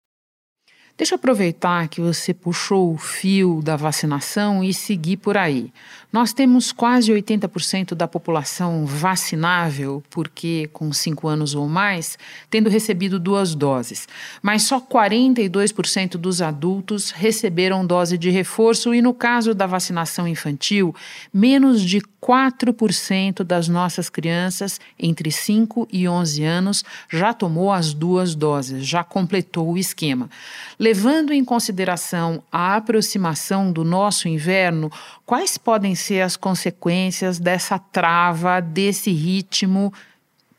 Deixa 0.98 1.16
eu 1.16 1.18
aproveitar 1.18 1.88
que 1.88 2.00
você 2.00 2.34
puxou 2.34 2.94
o 2.94 2.98
fio 2.98 3.62
da 3.64 3.76
vacinação 3.76 4.64
e 4.64 4.74
seguir 4.74 5.18
por 5.18 5.38
aí. 5.38 5.72
Nós 6.12 6.34
temos 6.34 6.74
quase 6.74 7.12
80% 7.12 7.96
da 7.96 8.08
população 8.08 8.86
vacinável, 8.86 10.04
porque 10.10 10.70
com 10.74 10.92
5 10.92 11.28
anos 11.28 11.56
ou 11.56 11.70
mais, 11.70 12.18
tendo 12.50 12.70
recebido 12.70 13.18
duas 13.18 13.56
doses. 13.56 14.08
Mas 14.42 14.64
só 14.64 14.80
42% 14.80 16.18
dos 16.18 16.42
adultos 16.42 17.12
receberam 17.12 17.86
dose 17.86 18.18
de 18.18 18.30
reforço 18.30 18.94
e, 18.94 19.02
no 19.02 19.14
caso 19.14 19.56
da 19.56 19.66
vacinação 19.66 20.28
infantil, 20.28 20.94
menos 21.34 21.82
de 21.82 22.02
4% 22.22 23.44
das 23.44 23.68
nossas 23.68 24.10
crianças 24.10 24.80
entre 25.00 25.32
5 25.32 25.88
e 25.92 26.08
11 26.08 26.44
anos 26.44 26.86
já 27.10 27.34
tomou 27.34 27.72
as 27.72 27.94
duas 27.94 28.36
doses, 28.36 28.86
já 28.86 29.04
completou 29.04 29.72
o 29.72 29.78
esquema. 29.78 30.30
Levando 30.78 31.34
em 31.34 31.44
consideração 31.44 32.44
a 32.52 32.76
aproximação 32.76 33.72
do 33.72 33.84
nosso 33.84 34.28
inverno, 34.28 34.92
quais 35.26 35.58
podem 35.58 35.96
ser 35.96 36.22
as 36.22 36.38
consequências 36.38 37.40
dessa 37.40 37.80
trava, 37.80 38.60
desse 38.60 39.12
ritmo 39.12 39.92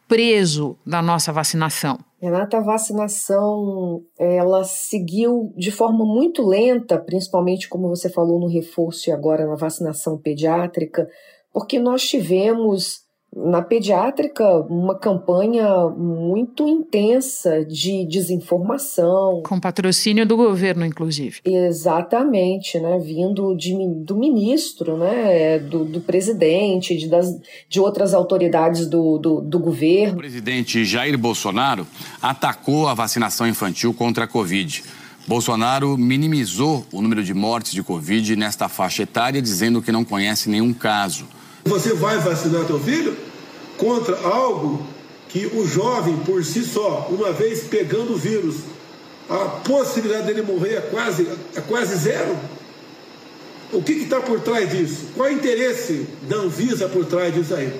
preso 0.08 0.76
da 0.84 1.00
nossa 1.00 1.32
vacinação? 1.32 1.98
Renata, 2.20 2.58
a 2.58 2.60
vacinação 2.60 4.04
ela 4.16 4.62
seguiu 4.62 5.52
de 5.56 5.72
forma 5.72 6.04
muito 6.04 6.46
lenta, 6.46 6.96
principalmente 6.96 7.68
como 7.68 7.88
você 7.88 8.08
falou 8.08 8.38
no 8.38 8.46
reforço 8.46 9.10
e 9.10 9.12
agora 9.12 9.44
na 9.44 9.56
vacinação 9.56 10.16
pediátrica, 10.16 11.08
porque 11.52 11.78
nós 11.78 12.02
tivemos 12.02 13.02
na 13.34 13.62
pediátrica 13.62 14.44
uma 14.68 14.94
campanha 14.94 15.88
muito 15.88 16.68
intensa 16.68 17.64
de 17.64 18.06
desinformação. 18.06 19.42
Com 19.46 19.58
patrocínio 19.58 20.26
do 20.26 20.36
governo, 20.36 20.84
inclusive. 20.84 21.40
Exatamente, 21.42 22.78
né? 22.78 22.98
Vindo 22.98 23.54
de, 23.56 23.74
do 24.04 24.16
ministro, 24.16 24.98
né? 24.98 25.58
Do, 25.58 25.82
do 25.84 26.00
presidente, 26.02 26.94
de, 26.94 27.08
das, 27.08 27.34
de 27.70 27.80
outras 27.80 28.12
autoridades 28.12 28.86
do, 28.86 29.16
do, 29.16 29.40
do 29.40 29.58
governo. 29.58 30.14
O 30.16 30.18
presidente 30.18 30.84
Jair 30.84 31.16
Bolsonaro 31.16 31.86
atacou 32.20 32.86
a 32.86 32.92
vacinação 32.92 33.48
infantil 33.48 33.94
contra 33.94 34.24
a 34.24 34.28
Covid. 34.28 34.84
Bolsonaro 35.26 35.96
minimizou 35.96 36.84
o 36.92 37.00
número 37.00 37.24
de 37.24 37.32
mortes 37.32 37.72
de 37.72 37.82
Covid 37.82 38.36
nesta 38.36 38.68
faixa 38.68 39.04
etária, 39.04 39.40
dizendo 39.40 39.80
que 39.80 39.90
não 39.90 40.04
conhece 40.04 40.50
nenhum 40.50 40.74
caso. 40.74 41.26
Você 41.64 41.94
vai 41.94 42.18
vacinar 42.18 42.66
teu 42.66 42.80
filho 42.80 43.16
contra 43.76 44.18
algo 44.20 44.84
que 45.28 45.46
o 45.46 45.66
jovem 45.66 46.16
por 46.18 46.44
si 46.44 46.62
só, 46.62 47.08
uma 47.10 47.32
vez 47.32 47.62
pegando 47.62 48.14
o 48.14 48.18
vírus, 48.18 48.56
a 49.28 49.36
possibilidade 49.36 50.26
dele 50.26 50.42
morrer 50.42 50.74
é 50.74 50.80
quase, 50.80 51.26
é 51.56 51.60
quase 51.60 51.96
zero? 51.96 52.36
O 53.72 53.82
que 53.82 53.92
está 53.92 54.20
por 54.20 54.40
trás 54.40 54.70
disso? 54.70 55.06
Qual 55.16 55.26
é 55.28 55.32
o 55.32 55.34
interesse 55.34 56.06
da 56.28 56.36
Anvisa 56.36 56.88
por 56.88 57.06
trás 57.06 57.32
disso 57.32 57.54
aí? 57.54 57.72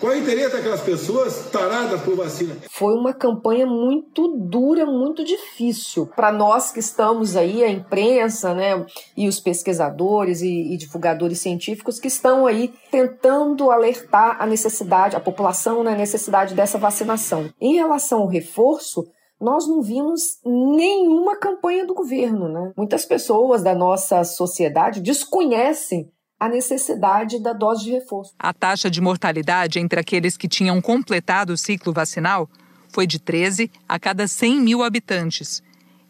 Qual 0.00 0.12
é 0.12 0.16
o 0.16 0.20
interesse 0.20 0.54
daquelas 0.54 0.80
pessoas 0.80 1.50
taradas 1.50 2.00
por 2.02 2.14
vacina? 2.14 2.56
Foi 2.70 2.94
uma 2.94 3.12
campanha 3.12 3.66
muito 3.66 4.28
dura, 4.28 4.86
muito 4.86 5.24
difícil. 5.24 6.06
Para 6.06 6.30
nós 6.30 6.70
que 6.70 6.78
estamos 6.78 7.34
aí, 7.34 7.64
a 7.64 7.70
imprensa, 7.70 8.54
né, 8.54 8.86
e 9.16 9.26
os 9.26 9.40
pesquisadores 9.40 10.40
e, 10.40 10.72
e, 10.72 10.76
divulgadores 10.76 11.40
científicos 11.40 11.98
que 11.98 12.06
estão 12.06 12.46
aí 12.46 12.72
tentando 12.92 13.72
alertar 13.72 14.36
a 14.40 14.46
necessidade, 14.46 15.16
a 15.16 15.20
população 15.20 15.82
na 15.82 15.90
né, 15.90 15.98
necessidade 15.98 16.54
dessa 16.54 16.78
vacinação. 16.78 17.50
Em 17.60 17.74
relação 17.74 18.20
ao 18.20 18.28
reforço, 18.28 19.04
nós 19.40 19.66
não 19.66 19.82
vimos 19.82 20.38
nenhuma 20.44 21.36
campanha 21.36 21.84
do 21.84 21.94
governo. 21.94 22.48
Né? 22.48 22.72
Muitas 22.76 23.04
pessoas 23.04 23.62
da 23.62 23.74
nossa 23.74 24.22
sociedade 24.22 25.00
desconhecem 25.00 26.08
a 26.38 26.48
necessidade 26.48 27.40
da 27.40 27.52
dose 27.52 27.84
de 27.84 27.90
reforço. 27.90 28.32
A 28.38 28.52
taxa 28.52 28.90
de 28.90 29.00
mortalidade 29.00 29.78
entre 29.78 29.98
aqueles 29.98 30.36
que 30.36 30.48
tinham 30.48 30.80
completado 30.80 31.52
o 31.52 31.56
ciclo 31.56 31.92
vacinal 31.92 32.48
foi 32.90 33.06
de 33.06 33.18
13 33.18 33.70
a 33.88 33.98
cada 33.98 34.28
100 34.28 34.60
mil 34.60 34.82
habitantes. 34.82 35.62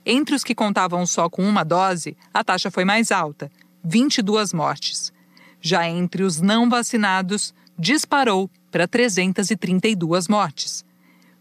Entre 0.05 0.35
os 0.35 0.45
que 0.45 0.55
contavam 0.55 1.05
só 1.07 1.29
com 1.29 1.43
uma 1.43 1.65
dose, 1.65 2.17
a 2.33 2.45
taxa 2.45 2.71
foi 2.71 2.85
mais 2.85 3.11
alta, 3.11 3.51
22 3.83 4.53
mortes. 4.53 5.13
Já 5.61 5.89
entre 5.89 6.23
os 6.23 6.41
não 6.41 6.69
vacinados, 6.69 7.55
disparou 7.79 8.51
para 8.71 8.87
332 8.87 10.29
mortes. 10.29 10.85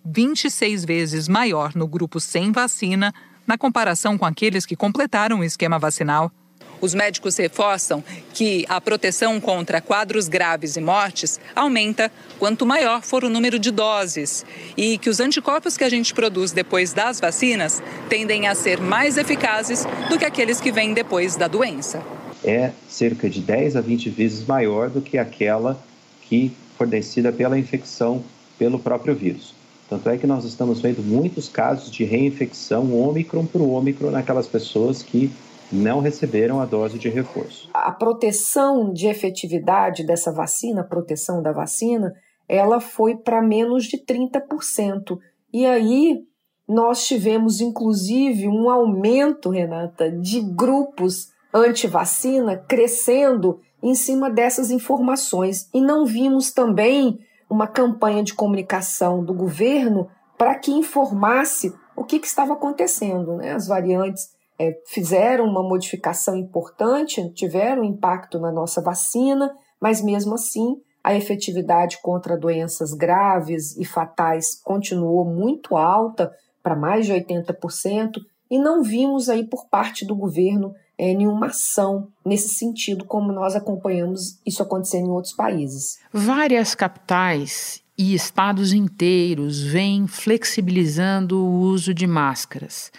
26 0.03 0.85
vezes 0.85 1.27
maior 1.27 1.75
no 1.75 1.87
grupo 1.87 2.19
sem 2.19 2.51
vacina, 2.51 3.13
na 3.45 3.57
comparação 3.57 4.17
com 4.17 4.25
aqueles 4.25 4.65
que 4.65 4.75
completaram 4.75 5.39
o 5.39 5.43
esquema 5.43 5.77
vacinal. 5.77 6.31
Os 6.79 6.93
médicos 6.93 7.37
reforçam 7.37 8.03
que 8.33 8.65
a 8.69 8.79
proteção 8.79 9.39
contra 9.39 9.81
quadros 9.81 10.27
graves 10.27 10.75
e 10.75 10.81
mortes 10.81 11.39
aumenta 11.55 12.11
quanto 12.37 12.65
maior 12.65 13.01
for 13.01 13.23
o 13.23 13.29
número 13.29 13.57
de 13.57 13.71
doses 13.71 14.45
e 14.75 14.97
que 14.97 15.09
os 15.09 15.19
anticorpos 15.19 15.75
que 15.75 15.83
a 15.83 15.89
gente 15.89 16.13
produz 16.13 16.51
depois 16.51 16.93
das 16.93 17.19
vacinas 17.19 17.81
tendem 18.09 18.47
a 18.47 18.55
ser 18.55 18.79
mais 18.79 19.17
eficazes 19.17 19.85
do 20.09 20.17
que 20.17 20.25
aqueles 20.25 20.61
que 20.61 20.71
vêm 20.71 20.93
depois 20.93 21.35
da 21.35 21.47
doença. 21.47 22.01
É 22.43 22.71
cerca 22.87 23.29
de 23.29 23.41
10 23.41 23.75
a 23.75 23.81
20 23.81 24.09
vezes 24.09 24.45
maior 24.45 24.89
do 24.89 25.01
que 25.01 25.17
aquela 25.17 25.81
que 26.21 26.51
fornecida 26.77 27.31
pela 27.31 27.57
infecção 27.57 28.23
pelo 28.57 28.77
próprio 28.77 29.15
vírus. 29.15 29.55
Tanto 29.89 30.09
é 30.09 30.17
que 30.17 30.27
nós 30.27 30.43
estamos 30.43 30.81
vendo 30.81 31.01
muitos 31.01 31.47
casos 31.47 31.89
de 31.89 32.03
reinfecção 32.03 32.93
ômicron 32.93 33.45
por 33.45 33.61
ômicron 33.61 34.11
naquelas 34.11 34.45
pessoas 34.45 35.01
que 35.01 35.31
não 35.71 35.99
receberam 35.99 36.59
a 36.61 36.65
dose 36.65 36.97
de 36.97 37.09
reforço. 37.09 37.69
A 37.73 37.91
proteção 37.91 38.91
de 38.91 39.07
efetividade 39.07 40.05
dessa 40.05 40.31
vacina, 40.31 40.81
a 40.81 40.87
proteção 40.87 41.41
da 41.41 41.51
vacina, 41.51 42.13
ela 42.47 42.79
foi 42.79 43.15
para 43.15 43.41
menos 43.41 43.85
de 43.85 43.97
30%. 43.97 45.17
E 45.53 45.65
aí 45.65 46.19
nós 46.67 47.05
tivemos 47.05 47.61
inclusive 47.61 48.47
um 48.47 48.69
aumento, 48.69 49.49
Renata, 49.49 50.11
de 50.11 50.41
grupos 50.41 51.29
anti-vacina 51.53 52.57
crescendo 52.57 53.59
em 53.81 53.95
cima 53.95 54.29
dessas 54.29 54.71
informações. 54.71 55.69
E 55.73 55.81
não 55.81 56.05
vimos 56.05 56.51
também 56.51 57.19
uma 57.49 57.67
campanha 57.67 58.23
de 58.23 58.33
comunicação 58.33 59.23
do 59.23 59.33
governo 59.33 60.09
para 60.37 60.55
que 60.55 60.71
informasse 60.71 61.73
o 61.95 62.03
que, 62.03 62.19
que 62.19 62.27
estava 62.27 62.53
acontecendo, 62.53 63.37
né? 63.37 63.53
As 63.53 63.67
variantes 63.67 64.36
é, 64.59 64.75
fizeram 64.87 65.45
uma 65.45 65.61
modificação 65.61 66.35
importante, 66.35 67.31
tiveram 67.33 67.83
impacto 67.83 68.39
na 68.39 68.51
nossa 68.51 68.81
vacina, 68.81 69.53
mas 69.79 70.01
mesmo 70.01 70.33
assim 70.33 70.75
a 71.03 71.15
efetividade 71.15 71.99
contra 72.01 72.37
doenças 72.37 72.93
graves 72.93 73.77
e 73.77 73.85
fatais 73.85 74.59
continuou 74.61 75.23
muito 75.23 75.77
alta, 75.77 76.31
para 76.61 76.75
mais 76.75 77.05
de 77.05 77.13
80%, 77.13 78.19
e 78.51 78.59
não 78.59 78.83
vimos 78.83 79.29
aí 79.29 79.47
por 79.47 79.69
parte 79.69 80.05
do 80.05 80.15
governo 80.15 80.73
é, 80.97 81.13
nenhuma 81.13 81.47
ação 81.47 82.09
nesse 82.25 82.49
sentido, 82.49 83.05
como 83.05 83.31
nós 83.31 83.55
acompanhamos 83.55 84.39
isso 84.45 84.61
acontecendo 84.63 85.07
em 85.07 85.11
outros 85.11 85.33
países. 85.33 85.99
Várias 86.11 86.75
capitais 86.75 87.81
e 87.97 88.13
estados 88.13 88.73
inteiros 88.73 89.61
vêm 89.61 90.07
flexibilizando 90.07 91.41
o 91.41 91.59
uso 91.59 91.93
de 91.93 92.05
máscaras 92.05 92.91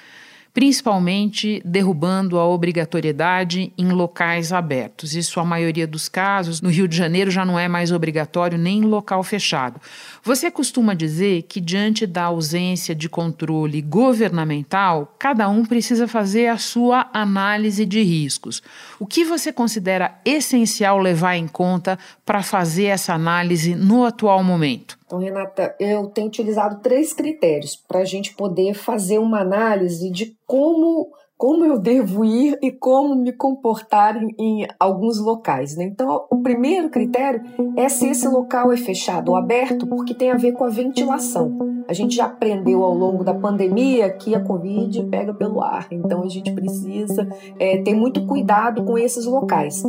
principalmente 0.59 1.63
derrubando 1.65 2.37
a 2.37 2.45
obrigatoriedade 2.45 3.73
em 3.79 3.93
locais 3.93 4.53
abertos. 4.53 5.15
Isso, 5.15 5.39
a 5.39 5.45
maioria 5.45 5.87
dos 5.87 6.09
casos, 6.09 6.61
no 6.61 6.69
Rio 6.69 6.89
de 6.89 6.97
Janeiro 6.97 7.31
já 7.31 7.45
não 7.45 7.57
é 7.57 7.69
mais 7.69 7.93
obrigatório 7.93 8.59
nem 8.59 8.79
em 8.79 8.85
local 8.85 9.23
fechado. 9.23 9.81
Você 10.21 10.51
costuma 10.51 10.95
dizer 10.95 11.43
que, 11.43 11.61
diante 11.61 12.09
da 12.09 12.25
ausência 12.25 12.93
de 12.93 13.09
controle 13.09 13.81
governamental, 13.81 15.15
cada 15.17 15.49
um 15.49 15.65
precisa 15.65 16.09
fazer 16.09 16.49
a 16.49 16.59
sua 16.59 17.09
análise 17.15 17.87
de 17.87 18.03
riscos. 18.03 18.61
O 18.99 19.07
que 19.07 19.25
você 19.25 19.53
considera 19.53 20.19
essencial 20.25 20.99
levar 20.99 21.37
em 21.37 21.47
conta 21.47 21.97
para 22.27 22.43
fazer 22.43 22.87
essa 22.87 23.15
análise 23.15 23.77
no 23.77 24.05
atual 24.05 24.43
momento? 24.43 24.98
Então, 25.09 25.19
Renata, 25.19 25.75
eu 25.81 26.07
tenho 26.09 26.27
utilizado 26.27 26.81
três 26.83 27.15
critérios 27.15 27.75
para 27.75 28.01
a 28.01 28.05
gente 28.05 28.35
poder 28.35 28.75
fazer 28.75 29.19
uma 29.19 29.41
análise 29.41 30.11
de 30.11 30.37
como, 30.47 31.09
como 31.35 31.65
eu 31.65 31.79
devo 31.79 32.27
ir 32.27 32.59
e 32.63 32.71
como 32.71 33.17
me 33.17 33.33
comportar 33.33 34.23
em, 34.23 34.35
em 34.39 34.69
alguns 34.79 35.19
locais. 35.19 35.75
Né? 35.79 35.85
Então, 35.85 36.27
o 36.31 36.43
primeiro 36.43 36.91
critério 36.91 37.41
é 37.75 37.89
se 37.89 38.07
esse 38.07 38.29
local 38.29 38.71
é 38.71 38.77
fechado 38.77 39.31
ou 39.31 39.37
aberto, 39.37 39.87
porque 39.87 40.13
tem 40.13 40.31
a 40.31 40.37
ver 40.37 40.53
com 40.53 40.65
a 40.65 40.69
ventilação. 40.69 41.57
A 41.89 41.95
gente 41.95 42.15
já 42.15 42.27
aprendeu 42.27 42.85
ao 42.85 42.93
longo 42.93 43.25
da 43.25 43.33
pandemia 43.33 44.11
que 44.11 44.35
a 44.35 44.45
Covid 44.45 45.05
pega 45.05 45.33
pelo 45.33 45.63
ar, 45.63 45.87
então 45.91 46.23
a 46.23 46.29
gente 46.29 46.53
precisa 46.53 47.27
é, 47.59 47.81
ter 47.81 47.95
muito 47.95 48.27
cuidado 48.27 48.85
com 48.85 48.99
esses 48.99 49.25
locais. 49.25 49.83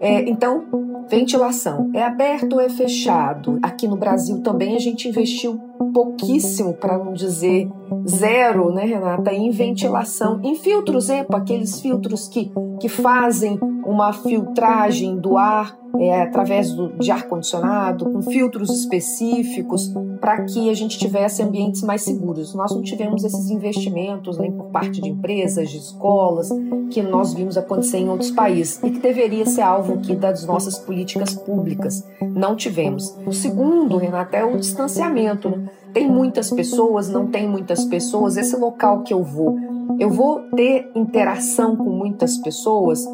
É, 0.00 0.28
então, 0.28 0.64
ventilação 1.08 1.90
é 1.94 2.02
aberto 2.02 2.54
ou 2.54 2.60
é 2.60 2.70
fechado? 2.70 3.58
Aqui 3.62 3.86
no 3.86 3.96
Brasil 3.96 4.40
também 4.42 4.74
a 4.74 4.78
gente 4.78 5.06
investiu 5.06 5.60
pouquíssimo, 5.92 6.72
para 6.72 6.98
não 6.98 7.12
dizer 7.12 7.68
zero, 8.08 8.72
né, 8.72 8.84
Renata, 8.84 9.32
em 9.32 9.50
ventilação, 9.50 10.40
em 10.42 10.54
filtros 10.54 11.10
EPA, 11.10 11.36
aqueles 11.36 11.80
filtros 11.80 12.28
que, 12.28 12.50
que 12.80 12.88
fazem 12.88 13.58
uma 13.84 14.12
filtragem 14.12 15.18
do 15.18 15.36
ar 15.36 15.79
é, 15.98 16.22
através 16.22 16.72
do, 16.72 16.92
de 16.98 17.10
ar-condicionado, 17.10 18.10
com 18.10 18.22
filtros 18.22 18.70
específicos, 18.70 19.92
para 20.20 20.44
que 20.44 20.70
a 20.70 20.74
gente 20.74 20.98
tivesse 20.98 21.42
ambientes 21.42 21.82
mais 21.82 22.02
seguros. 22.02 22.54
Nós 22.54 22.74
não 22.74 22.82
tivemos 22.82 23.24
esses 23.24 23.50
investimentos 23.50 24.38
nem 24.38 24.52
por 24.52 24.66
parte 24.66 25.00
de 25.00 25.08
empresas, 25.08 25.70
de 25.70 25.78
escolas, 25.78 26.48
que 26.90 27.02
nós 27.02 27.34
vimos 27.34 27.56
acontecer 27.56 27.98
em 27.98 28.08
outros 28.08 28.30
países 28.30 28.82
e 28.82 28.90
que 28.90 28.98
deveria 28.98 29.46
ser 29.46 29.62
alvo 29.62 29.94
aqui 29.94 30.14
das 30.14 30.44
nossas 30.46 30.78
políticas 30.78 31.34
públicas. 31.34 32.04
Não 32.20 32.54
tivemos. 32.54 33.16
O 33.26 33.32
segundo, 33.32 33.96
Renata, 33.96 34.36
é 34.36 34.44
o 34.44 34.56
distanciamento. 34.56 35.48
Né? 35.48 35.68
Tem 35.92 36.08
muitas 36.08 36.50
pessoas, 36.50 37.08
não 37.08 37.26
tem 37.26 37.48
muitas 37.48 37.84
pessoas. 37.84 38.36
Esse 38.36 38.56
local 38.56 39.02
que 39.02 39.12
eu 39.12 39.22
vou, 39.22 39.56
eu 39.98 40.10
vou 40.10 40.40
ter 40.54 40.90
interação 40.94 41.76
com 41.76 41.90
muitas 41.90 42.36
pessoas. 42.38 43.04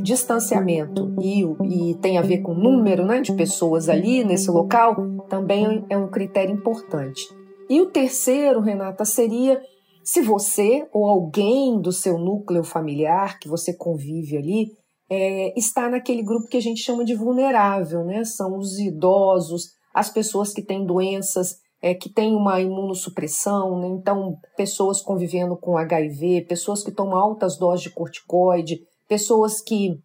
Distanciamento 0.00 1.14
e, 1.20 1.42
e 1.90 1.94
tem 1.96 2.18
a 2.18 2.22
ver 2.22 2.38
com 2.38 2.52
o 2.52 2.58
número 2.58 3.04
né, 3.04 3.20
de 3.20 3.32
pessoas 3.32 3.88
ali 3.88 4.24
nesse 4.24 4.50
local 4.50 4.96
também 5.28 5.84
é 5.88 5.96
um 5.96 6.08
critério 6.08 6.54
importante. 6.54 7.22
E 7.68 7.80
o 7.80 7.86
terceiro, 7.86 8.60
Renata, 8.60 9.04
seria 9.04 9.60
se 10.02 10.20
você 10.22 10.86
ou 10.92 11.06
alguém 11.06 11.80
do 11.80 11.92
seu 11.92 12.18
núcleo 12.18 12.64
familiar 12.64 13.38
que 13.38 13.48
você 13.48 13.72
convive 13.72 14.36
ali 14.36 14.72
é, 15.08 15.52
está 15.58 15.88
naquele 15.88 16.22
grupo 16.22 16.48
que 16.48 16.56
a 16.56 16.62
gente 16.62 16.80
chama 16.80 17.04
de 17.04 17.14
vulnerável, 17.14 18.04
né? 18.04 18.24
São 18.24 18.56
os 18.56 18.78
idosos, 18.78 19.70
as 19.92 20.08
pessoas 20.08 20.52
que 20.52 20.62
têm 20.62 20.86
doenças 20.86 21.56
é, 21.82 21.94
que 21.94 22.12
têm 22.12 22.34
uma 22.34 22.60
imunossupressão, 22.60 23.80
né? 23.80 23.88
então 23.88 24.36
pessoas 24.56 25.00
convivendo 25.00 25.56
com 25.56 25.78
HIV, 25.78 26.42
pessoas 26.42 26.84
que 26.84 26.92
tomam 26.92 27.18
altas 27.18 27.58
doses 27.58 27.84
de 27.84 27.90
corticoide, 27.90 28.80
pessoas 29.10 29.60
que 29.60 30.00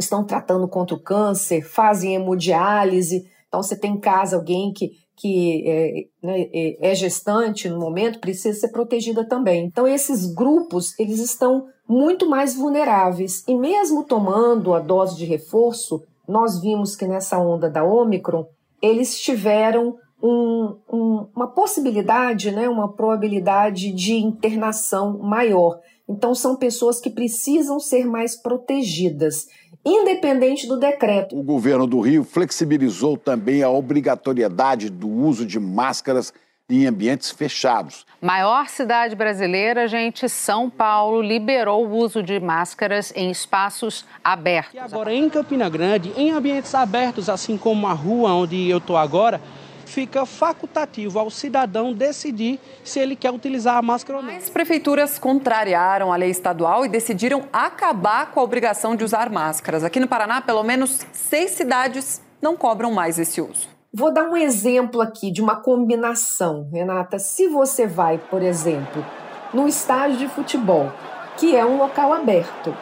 estão 0.00 0.24
tratando 0.24 0.66
contra 0.66 0.96
o 0.96 1.00
câncer, 1.00 1.62
fazem 1.62 2.16
hemodiálise. 2.16 3.30
Então, 3.46 3.62
você 3.62 3.78
tem 3.78 3.92
em 3.92 4.00
casa 4.00 4.34
alguém 4.34 4.72
que, 4.72 4.90
que 5.16 5.62
é, 5.64 5.92
né, 6.20 6.40
é, 6.52 6.90
é 6.90 6.94
gestante 6.96 7.68
no 7.68 7.78
momento, 7.78 8.18
precisa 8.18 8.58
ser 8.58 8.72
protegida 8.72 9.24
também. 9.24 9.64
Então, 9.64 9.86
esses 9.86 10.26
grupos, 10.34 10.98
eles 10.98 11.20
estão 11.20 11.68
muito 11.88 12.28
mais 12.28 12.56
vulneráveis. 12.56 13.44
E 13.46 13.54
mesmo 13.54 14.02
tomando 14.02 14.74
a 14.74 14.80
dose 14.80 15.16
de 15.16 15.24
reforço, 15.24 16.02
nós 16.26 16.60
vimos 16.60 16.96
que 16.96 17.06
nessa 17.06 17.38
onda 17.38 17.70
da 17.70 17.84
Omicron, 17.84 18.46
eles 18.82 19.16
tiveram 19.20 19.96
um, 20.20 20.76
um, 20.92 21.28
uma 21.36 21.46
possibilidade, 21.46 22.50
né, 22.50 22.68
uma 22.68 22.92
probabilidade 22.92 23.92
de 23.92 24.14
internação 24.16 25.18
maior. 25.18 25.78
Então, 26.08 26.34
são 26.34 26.56
pessoas 26.56 27.00
que 27.00 27.10
precisam 27.10 27.78
ser 27.78 28.06
mais 28.06 28.34
protegidas, 28.34 29.46
independente 29.84 30.66
do 30.66 30.78
decreto. 30.78 31.38
O 31.38 31.42
governo 31.42 31.86
do 31.86 32.00
Rio 32.00 32.24
flexibilizou 32.24 33.16
também 33.16 33.62
a 33.62 33.70
obrigatoriedade 33.70 34.88
do 34.88 35.08
uso 35.08 35.44
de 35.44 35.60
máscaras 35.60 36.32
em 36.70 36.86
ambientes 36.86 37.30
fechados. 37.30 38.04
Maior 38.20 38.68
cidade 38.68 39.14
brasileira, 39.14 39.88
gente, 39.88 40.28
São 40.28 40.68
Paulo 40.68 41.22
liberou 41.22 41.86
o 41.86 41.96
uso 41.96 42.22
de 42.22 42.38
máscaras 42.38 43.12
em 43.16 43.30
espaços 43.30 44.04
abertos. 44.22 44.74
E 44.74 44.78
agora 44.78 45.14
em 45.14 45.30
Campina 45.30 45.68
Grande, 45.70 46.12
em 46.14 46.30
ambientes 46.30 46.74
abertos, 46.74 47.30
assim 47.30 47.56
como 47.56 47.86
a 47.86 47.92
rua 47.94 48.34
onde 48.34 48.68
eu 48.68 48.78
estou 48.78 48.98
agora, 48.98 49.40
fica 49.88 50.24
facultativo 50.26 51.18
ao 51.18 51.30
cidadão 51.30 51.92
decidir 51.92 52.60
se 52.84 53.00
ele 53.00 53.16
quer 53.16 53.32
utilizar 53.32 53.76
a 53.76 53.82
máscara 53.82 54.18
ou 54.18 54.24
não. 54.24 54.36
As 54.36 54.50
prefeituras 54.50 55.18
contrariaram 55.18 56.12
a 56.12 56.16
lei 56.16 56.30
estadual 56.30 56.84
e 56.84 56.88
decidiram 56.88 57.44
acabar 57.52 58.30
com 58.30 58.38
a 58.38 58.42
obrigação 58.42 58.94
de 58.94 59.02
usar 59.02 59.30
máscaras. 59.30 59.82
Aqui 59.82 59.98
no 59.98 60.06
Paraná, 60.06 60.40
pelo 60.40 60.62
menos 60.62 61.04
seis 61.12 61.52
cidades 61.52 62.22
não 62.40 62.56
cobram 62.56 62.92
mais 62.92 63.18
esse 63.18 63.40
uso. 63.40 63.68
Vou 63.92 64.12
dar 64.12 64.24
um 64.24 64.36
exemplo 64.36 65.00
aqui 65.00 65.30
de 65.32 65.40
uma 65.40 65.56
combinação, 65.56 66.68
Renata. 66.70 67.18
Se 67.18 67.48
você 67.48 67.86
vai, 67.86 68.18
por 68.18 68.42
exemplo, 68.42 69.04
no 69.52 69.66
estádio 69.66 70.18
de 70.18 70.28
futebol, 70.28 70.92
que 71.38 71.56
é 71.56 71.64
um 71.64 71.78
local 71.78 72.12
aberto, 72.12 72.76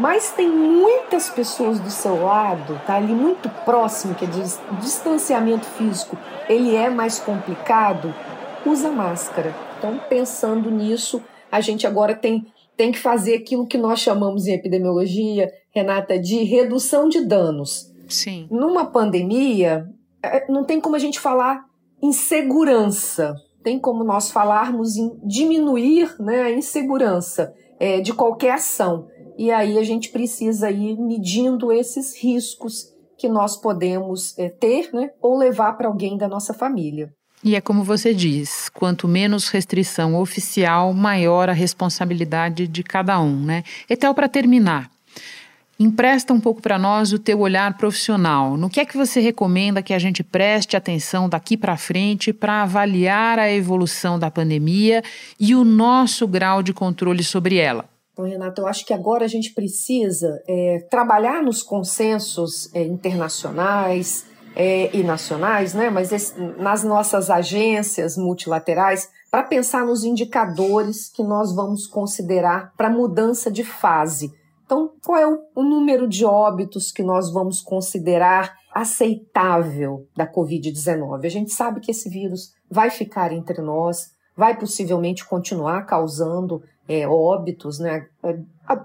mas 0.00 0.30
tem 0.30 0.48
muitas 0.48 1.28
pessoas 1.28 1.78
do 1.78 1.90
seu 1.90 2.24
lado, 2.24 2.80
tá 2.86 2.96
ali 2.96 3.12
muito 3.12 3.50
próximo, 3.66 4.14
que 4.14 4.24
é 4.24 4.28
distanciamento 4.80 5.66
físico, 5.66 6.16
ele 6.48 6.74
é 6.74 6.88
mais 6.88 7.18
complicado, 7.18 8.14
usa 8.64 8.90
máscara. 8.90 9.54
Então, 9.76 10.00
pensando 10.08 10.70
nisso, 10.70 11.22
a 11.52 11.60
gente 11.60 11.86
agora 11.86 12.14
tem, 12.14 12.46
tem 12.78 12.90
que 12.90 12.98
fazer 12.98 13.34
aquilo 13.34 13.66
que 13.66 13.76
nós 13.76 14.00
chamamos 14.00 14.46
em 14.46 14.54
epidemiologia, 14.54 15.52
Renata, 15.70 16.18
de 16.18 16.44
redução 16.44 17.06
de 17.06 17.20
danos. 17.20 17.92
Sim. 18.08 18.48
Numa 18.50 18.86
pandemia, 18.86 19.86
é, 20.22 20.50
não 20.50 20.64
tem 20.64 20.80
como 20.80 20.96
a 20.96 20.98
gente 20.98 21.20
falar 21.20 21.66
em 22.02 22.10
segurança, 22.10 23.34
tem 23.62 23.78
como 23.78 24.02
nós 24.02 24.30
falarmos 24.30 24.96
em 24.96 25.12
diminuir 25.22 26.16
né, 26.18 26.44
a 26.44 26.50
insegurança 26.50 27.54
é, 27.78 28.00
de 28.00 28.14
qualquer 28.14 28.52
ação. 28.52 29.09
E 29.38 29.50
aí 29.50 29.78
a 29.78 29.82
gente 29.82 30.10
precisa 30.10 30.70
ir 30.70 30.98
medindo 30.98 31.72
esses 31.72 32.16
riscos 32.16 32.92
que 33.18 33.28
nós 33.28 33.56
podemos 33.56 34.38
é, 34.38 34.48
ter 34.48 34.90
né, 34.92 35.10
ou 35.20 35.36
levar 35.36 35.74
para 35.74 35.88
alguém 35.88 36.16
da 36.16 36.26
nossa 36.26 36.54
família. 36.54 37.12
E 37.42 37.54
é 37.54 37.60
como 37.60 37.82
você 37.82 38.12
diz, 38.12 38.68
quanto 38.68 39.08
menos 39.08 39.48
restrição 39.48 40.14
oficial, 40.14 40.92
maior 40.92 41.48
a 41.48 41.54
responsabilidade 41.54 42.66
de 42.66 42.82
cada 42.82 43.18
um, 43.18 43.42
né? 43.42 43.64
Etel, 43.88 44.14
para 44.14 44.28
terminar, 44.28 44.90
empresta 45.78 46.34
um 46.34 46.40
pouco 46.40 46.60
para 46.60 46.78
nós 46.78 47.14
o 47.14 47.18
teu 47.18 47.40
olhar 47.40 47.78
profissional. 47.78 48.58
No 48.58 48.68
que 48.68 48.78
é 48.78 48.84
que 48.84 48.96
você 48.96 49.20
recomenda 49.20 49.82
que 49.82 49.94
a 49.94 49.98
gente 49.98 50.22
preste 50.22 50.76
atenção 50.76 51.30
daqui 51.30 51.56
para 51.56 51.78
frente 51.78 52.30
para 52.30 52.62
avaliar 52.62 53.38
a 53.38 53.50
evolução 53.50 54.18
da 54.18 54.30
pandemia 54.30 55.02
e 55.38 55.54
o 55.54 55.64
nosso 55.64 56.28
grau 56.28 56.62
de 56.62 56.74
controle 56.74 57.24
sobre 57.24 57.56
ela? 57.56 57.88
Então, 58.12 58.24
Renato, 58.24 58.62
eu 58.62 58.66
acho 58.66 58.84
que 58.84 58.92
agora 58.92 59.24
a 59.24 59.28
gente 59.28 59.52
precisa 59.54 60.42
é, 60.46 60.86
trabalhar 60.90 61.42
nos 61.42 61.62
consensos 61.62 62.72
é, 62.74 62.82
internacionais 62.82 64.26
é, 64.56 64.94
e 64.94 65.02
nacionais, 65.02 65.74
né, 65.74 65.90
mas 65.90 66.10
esse, 66.12 66.38
nas 66.58 66.82
nossas 66.82 67.30
agências 67.30 68.16
multilaterais, 68.16 69.08
para 69.30 69.44
pensar 69.44 69.86
nos 69.86 70.02
indicadores 70.02 71.08
que 71.08 71.22
nós 71.22 71.54
vamos 71.54 71.86
considerar 71.86 72.72
para 72.76 72.90
mudança 72.90 73.50
de 73.50 73.62
fase. 73.62 74.32
Então, 74.66 74.92
qual 75.04 75.18
é 75.18 75.26
o, 75.26 75.38
o 75.54 75.62
número 75.62 76.08
de 76.08 76.24
óbitos 76.24 76.90
que 76.90 77.02
nós 77.02 77.32
vamos 77.32 77.60
considerar 77.60 78.58
aceitável 78.72 80.06
da 80.16 80.26
Covid-19. 80.26 81.24
A 81.24 81.28
gente 81.28 81.52
sabe 81.52 81.80
que 81.80 81.90
esse 81.90 82.08
vírus 82.08 82.54
vai 82.70 82.90
ficar 82.90 83.32
entre 83.32 83.60
nós, 83.60 84.12
vai 84.36 84.56
possivelmente 84.58 85.26
continuar 85.26 85.84
causando 85.86 86.62
é, 86.88 87.06
óbitos, 87.06 87.78
né? 87.78 88.06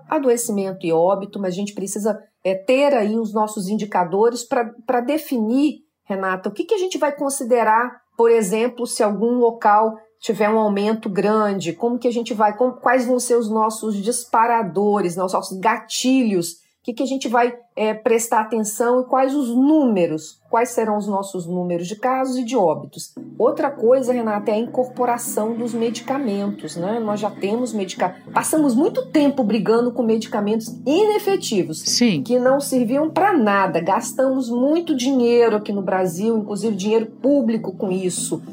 adoecimento 0.09 0.85
e 0.85 0.93
óbito, 0.93 1.39
mas 1.39 1.53
a 1.53 1.57
gente 1.57 1.73
precisa 1.73 2.19
é, 2.43 2.55
ter 2.55 2.93
aí 2.93 3.17
os 3.17 3.33
nossos 3.33 3.67
indicadores 3.67 4.43
para 4.43 5.01
definir, 5.01 5.79
Renata, 6.03 6.49
o 6.49 6.51
que, 6.51 6.65
que 6.65 6.75
a 6.75 6.77
gente 6.77 6.97
vai 6.97 7.15
considerar, 7.15 8.01
por 8.17 8.29
exemplo, 8.31 8.85
se 8.85 9.01
algum 9.03 9.37
local 9.37 9.95
tiver 10.19 10.49
um 10.49 10.59
aumento 10.59 11.09
grande, 11.09 11.73
como 11.73 11.99
que 11.99 12.07
a 12.07 12.11
gente 12.11 12.33
vai, 12.33 12.55
como, 12.55 12.73
quais 12.73 13.05
vão 13.05 13.19
ser 13.19 13.35
os 13.35 13.49
nossos 13.49 13.95
disparadores, 13.95 15.15
né, 15.15 15.23
os 15.23 15.33
nossos 15.33 15.59
gatilhos 15.59 16.64
que, 16.85 16.93
que 16.93 17.01
a 17.01 17.07
gente 17.07 17.27
vai 17.27 17.57
é, 17.75 17.95
prestar 17.95 18.41
atenção 18.41 19.01
e 19.01 19.05
quais 19.05 19.33
os 19.33 19.49
números, 19.49 20.39
quais 20.51 20.69
serão 20.69 20.97
os 20.97 21.07
nossos 21.07 21.47
números 21.47 21.87
de 21.87 21.95
casos 21.95 22.37
e 22.37 22.43
de 22.43 22.55
óbitos. 22.55 23.11
Outra 23.39 23.71
coisa, 23.71 24.13
Renata, 24.13 24.51
é 24.51 24.53
a 24.53 24.59
incorporação 24.59 25.55
dos 25.55 25.73
medicamentos. 25.73 26.75
Né? 26.75 26.99
Nós 26.99 27.19
já 27.19 27.31
temos 27.31 27.73
medicamentos. 27.73 28.31
Passamos 28.31 28.75
muito 28.75 29.07
tempo 29.07 29.43
brigando 29.43 29.91
com 29.91 30.03
medicamentos 30.03 30.79
inefetivos, 30.85 31.81
Sim. 31.81 32.21
que 32.21 32.37
não 32.37 32.59
serviam 32.59 33.09
para 33.09 33.35
nada. 33.35 33.79
Gastamos 33.79 34.47
muito 34.47 34.95
dinheiro 34.95 35.55
aqui 35.55 35.73
no 35.73 35.81
Brasil, 35.81 36.37
inclusive 36.37 36.75
dinheiro 36.75 37.07
público 37.07 37.73
com 37.75 37.91
isso. 37.91 38.43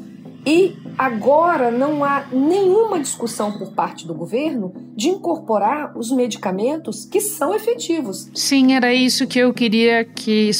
E 0.45 0.75
agora 0.97 1.71
não 1.71 2.03
há 2.03 2.25
nenhuma 2.31 2.99
discussão 2.99 3.57
por 3.57 3.71
parte 3.71 4.05
do 4.05 4.13
governo 4.13 4.73
de 4.95 5.09
incorporar 5.09 5.97
os 5.97 6.11
medicamentos 6.11 7.05
que 7.05 7.21
são 7.21 7.55
efetivos. 7.55 8.29
Sim, 8.33 8.73
era 8.73 8.93
isso 8.93 9.25
que 9.25 9.39
eu 9.39 9.53
queria 9.53 10.03
que 10.03 10.51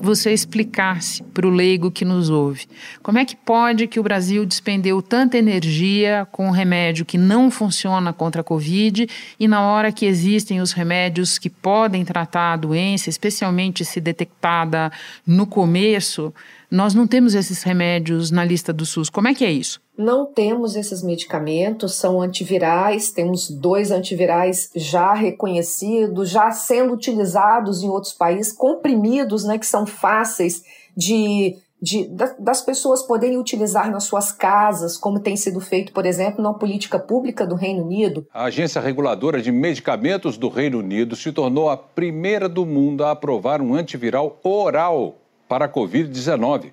você 0.00 0.32
explicasse 0.32 1.22
para 1.22 1.46
o 1.46 1.50
leigo 1.50 1.90
que 1.90 2.04
nos 2.04 2.30
ouve. 2.30 2.66
Como 3.02 3.18
é 3.18 3.24
que 3.24 3.36
pode 3.36 3.86
que 3.86 3.98
o 3.98 4.02
Brasil 4.02 4.46
despendeu 4.46 5.02
tanta 5.02 5.36
energia 5.36 6.26
com 6.30 6.46
um 6.46 6.52
remédio 6.52 7.04
que 7.04 7.18
não 7.18 7.50
funciona 7.50 8.12
contra 8.12 8.40
a 8.40 8.44
Covid 8.44 9.08
e 9.38 9.48
na 9.48 9.62
hora 9.62 9.92
que 9.92 10.06
existem 10.06 10.60
os 10.60 10.72
remédios 10.72 11.38
que 11.38 11.50
podem 11.50 12.04
tratar 12.04 12.52
a 12.52 12.56
doença, 12.56 13.10
especialmente 13.10 13.84
se 13.84 14.00
detectada 14.00 14.92
no 15.26 15.46
começo, 15.46 16.32
nós 16.70 16.94
não 16.94 17.06
temos 17.06 17.34
esses 17.34 17.62
remédios 17.62 18.30
na 18.30 18.44
lista 18.44 18.72
do 18.72 18.84
SUS. 18.84 19.08
Como 19.08 19.28
é 19.28 19.34
que 19.34 19.44
é 19.44 19.50
isso? 19.50 19.80
Não 19.96 20.26
temos 20.26 20.76
esses 20.76 21.02
medicamentos, 21.02 21.94
são 21.94 22.20
antivirais, 22.20 23.10
temos 23.10 23.50
dois 23.50 23.90
antivirais 23.90 24.70
já 24.76 25.12
reconhecidos, 25.14 26.30
já 26.30 26.50
sendo 26.50 26.92
utilizados 26.92 27.82
em 27.82 27.88
outros 27.88 28.12
países, 28.12 28.52
comprimidos, 28.52 29.44
né, 29.44 29.58
que 29.58 29.66
são 29.66 29.86
fáceis 29.86 30.62
de, 30.96 31.56
de, 31.80 32.08
das 32.38 32.60
pessoas 32.60 33.02
poderem 33.02 33.38
utilizar 33.38 33.90
nas 33.90 34.04
suas 34.04 34.30
casas, 34.30 34.96
como 34.96 35.20
tem 35.20 35.36
sido 35.36 35.60
feito, 35.60 35.92
por 35.92 36.06
exemplo, 36.06 36.42
na 36.42 36.54
política 36.54 36.98
pública 36.98 37.46
do 37.46 37.54
Reino 37.54 37.84
Unido. 37.84 38.26
A 38.32 38.44
Agência 38.44 38.80
Reguladora 38.80 39.42
de 39.42 39.50
Medicamentos 39.50 40.36
do 40.36 40.48
Reino 40.48 40.78
Unido 40.78 41.16
se 41.16 41.32
tornou 41.32 41.70
a 41.70 41.76
primeira 41.76 42.48
do 42.48 42.64
mundo 42.64 43.04
a 43.04 43.12
aprovar 43.12 43.60
um 43.60 43.74
antiviral 43.74 44.38
oral 44.44 45.17
para 45.48 45.64
a 45.64 45.68
Covid-19. 45.68 46.70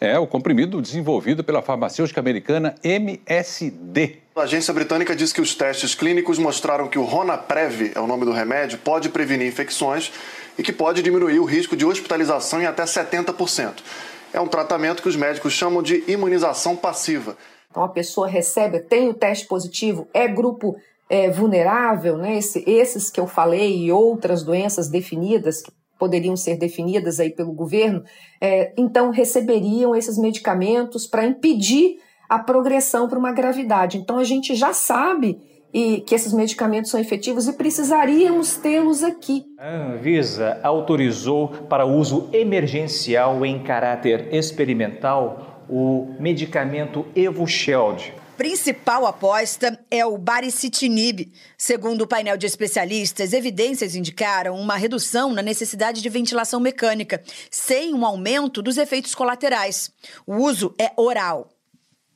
É 0.00 0.16
o 0.18 0.26
comprimido 0.26 0.80
desenvolvido 0.80 1.42
pela 1.42 1.60
farmacêutica 1.60 2.20
americana 2.20 2.76
MSD. 2.84 4.18
A 4.36 4.42
agência 4.42 4.72
britânica 4.72 5.16
diz 5.16 5.32
que 5.32 5.40
os 5.40 5.56
testes 5.56 5.94
clínicos 5.94 6.38
mostraram 6.38 6.86
que 6.86 6.98
o 6.98 7.02
Ronaprev, 7.02 7.92
é 7.94 8.00
o 8.00 8.06
nome 8.06 8.24
do 8.24 8.30
remédio, 8.30 8.78
pode 8.78 9.08
prevenir 9.08 9.48
infecções 9.48 10.12
e 10.56 10.62
que 10.62 10.72
pode 10.72 11.02
diminuir 11.02 11.40
o 11.40 11.44
risco 11.44 11.76
de 11.76 11.84
hospitalização 11.84 12.62
em 12.62 12.66
até 12.66 12.84
70%. 12.84 13.82
É 14.32 14.40
um 14.40 14.46
tratamento 14.46 15.02
que 15.02 15.08
os 15.08 15.16
médicos 15.16 15.52
chamam 15.52 15.82
de 15.82 16.04
imunização 16.06 16.76
passiva. 16.76 17.36
Então 17.70 17.82
a 17.82 17.88
pessoa 17.88 18.28
recebe, 18.28 18.78
tem 18.78 19.08
o 19.08 19.14
teste 19.14 19.46
positivo, 19.46 20.06
é 20.14 20.28
grupo 20.28 20.76
é, 21.08 21.30
vulnerável, 21.30 22.16
né? 22.16 22.38
Esse, 22.38 22.62
esses 22.66 23.10
que 23.10 23.18
eu 23.18 23.26
falei 23.26 23.84
e 23.84 23.90
outras 23.90 24.42
doenças 24.42 24.88
definidas 24.88 25.62
que 25.62 25.72
poderiam 25.98 26.36
ser 26.36 26.56
definidas 26.56 27.18
aí 27.18 27.30
pelo 27.30 27.52
governo, 27.52 28.04
é, 28.40 28.72
então 28.76 29.10
receberiam 29.10 29.94
esses 29.94 30.16
medicamentos 30.16 31.06
para 31.06 31.26
impedir 31.26 31.98
a 32.28 32.38
progressão 32.38 33.08
para 33.08 33.18
uma 33.18 33.32
gravidade. 33.32 33.98
Então 33.98 34.18
a 34.18 34.24
gente 34.24 34.54
já 34.54 34.72
sabe 34.72 35.38
e 35.72 36.00
que 36.00 36.14
esses 36.14 36.32
medicamentos 36.32 36.90
são 36.90 36.98
efetivos 36.98 37.46
e 37.46 37.52
precisaríamos 37.52 38.56
tê-los 38.56 39.02
aqui. 39.02 39.44
A 39.58 39.68
Anvisa 39.68 40.58
autorizou 40.62 41.48
para 41.48 41.84
uso 41.84 42.28
emergencial 42.32 43.44
em 43.44 43.62
caráter 43.62 44.34
experimental 44.34 45.64
o 45.68 46.14
medicamento 46.18 47.04
Evusheld 47.14 48.14
principal 48.38 49.04
aposta 49.04 49.76
é 49.90 50.06
o 50.06 50.16
baricitinib. 50.16 51.32
Segundo 51.58 52.02
o 52.02 52.06
painel 52.06 52.36
de 52.36 52.46
especialistas, 52.46 53.32
evidências 53.32 53.96
indicaram 53.96 54.54
uma 54.54 54.76
redução 54.76 55.32
na 55.32 55.42
necessidade 55.42 56.00
de 56.00 56.08
ventilação 56.08 56.60
mecânica, 56.60 57.20
sem 57.50 57.92
um 57.92 58.06
aumento 58.06 58.62
dos 58.62 58.78
efeitos 58.78 59.12
colaterais. 59.12 59.90
O 60.24 60.36
uso 60.36 60.72
é 60.78 60.92
oral. 60.96 61.48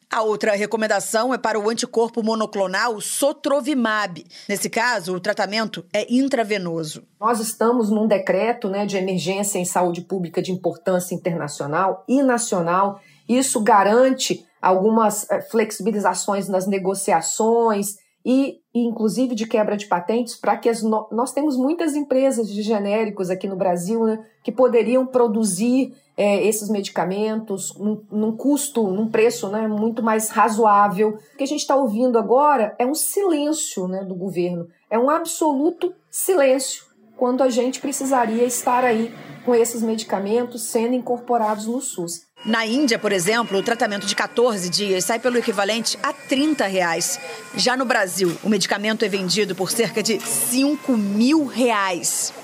A 0.09 0.23
outra 0.23 0.55
recomendação 0.55 1.35
é 1.35 1.39
para 1.39 1.59
o 1.59 1.69
anticorpo 1.69 2.23
monoclonal 2.23 3.01
Sotrovimab. 3.01 4.25
Nesse 4.49 4.71
caso, 4.71 5.17
o 5.17 5.21
tratamento 5.21 5.85
é 5.93 6.07
intravenoso. 6.09 7.03
Nós 7.19 7.41
estamos 7.41 7.91
num 7.91 8.07
decreto 8.07 8.69
né, 8.69 8.87
de 8.87 8.97
emergência 8.97 9.59
em 9.59 9.65
saúde 9.65 10.03
pública 10.03 10.41
de 10.41 10.53
importância 10.53 11.17
internacional 11.17 12.05
e 12.07 12.23
nacional. 12.23 13.01
Isso 13.29 13.61
garante 13.61 14.47
algumas 14.63 15.29
eh, 15.29 15.41
flexibilizações 15.43 16.49
nas 16.49 16.69
negociações 16.69 17.97
e, 18.25 18.61
inclusive 18.73 19.35
de 19.35 19.47
quebra 19.47 19.77
de 19.77 19.87
patentes, 19.87 20.37
para 20.37 20.57
que 20.57 20.69
as 20.69 20.83
no... 20.83 21.09
nós 21.11 21.33
temos 21.33 21.57
muitas 21.57 21.97
empresas 21.97 22.49
de 22.49 22.63
genéricos 22.63 23.29
aqui 23.29 23.49
no 23.49 23.57
Brasil 23.57 24.05
né, 24.05 24.25
que 24.45 24.53
poderiam 24.53 25.05
produzir 25.05 25.93
é, 26.17 26.47
esses 26.47 26.69
medicamentos 26.69 27.75
num, 27.77 28.01
num, 28.11 28.37
custo, 28.37 28.89
num 28.89 29.09
preço 29.09 29.49
né, 29.49 29.67
muito 29.67 30.03
mais 30.03 30.31
razoável. 30.31 31.19
O 31.35 31.37
que 31.37 31.43
a 31.43 31.47
gente 31.47 31.61
está 31.61 31.75
ouvindo 31.75 32.17
agora 32.17 32.77
é 32.79 32.87
um 32.87 32.95
silêncio 32.95 33.89
né, 33.89 34.05
do 34.05 34.15
governo, 34.15 34.69
é 34.89 34.99
um 34.99 35.11
absoluto 35.11 35.93
silêncio 36.09 36.85
quando 37.17 37.43
a 37.43 37.49
gente 37.49 37.81
precisaria 37.81 38.45
estar 38.45 38.85
aí 38.85 39.13
com 39.45 39.55
esses 39.55 39.83
medicamentos 39.83 40.63
sendo 40.63 40.95
incorporados 40.95 41.67
no 41.67 41.81
SUS. 41.81 42.27
Na 42.45 42.67
Índia, 42.67 42.99
por 42.99 43.13
exemplo, 43.13 43.59
o 43.59 43.63
tratamento 43.63 44.05
de 44.05 44.17
14 44.17 44.69
dias 44.69 45.05
sai 45.05 45.21
pelo 45.21 45.39
equivalente 45.39 45.97
a 46.03 46.13
30 46.13 46.67
reais. 46.67 47.21
Já 47.55 47.77
no 47.77 47.85
Brasil, 47.85 48.37
o 48.43 48.49
medicamento 48.49 49.05
é 49.05 49.09
vendido 49.09 49.55
por 49.55 49.71
cerca 49.71 50.03
de 50.03 50.19
5 50.19 50.97
mil 50.97 51.47
reais. 51.47 52.35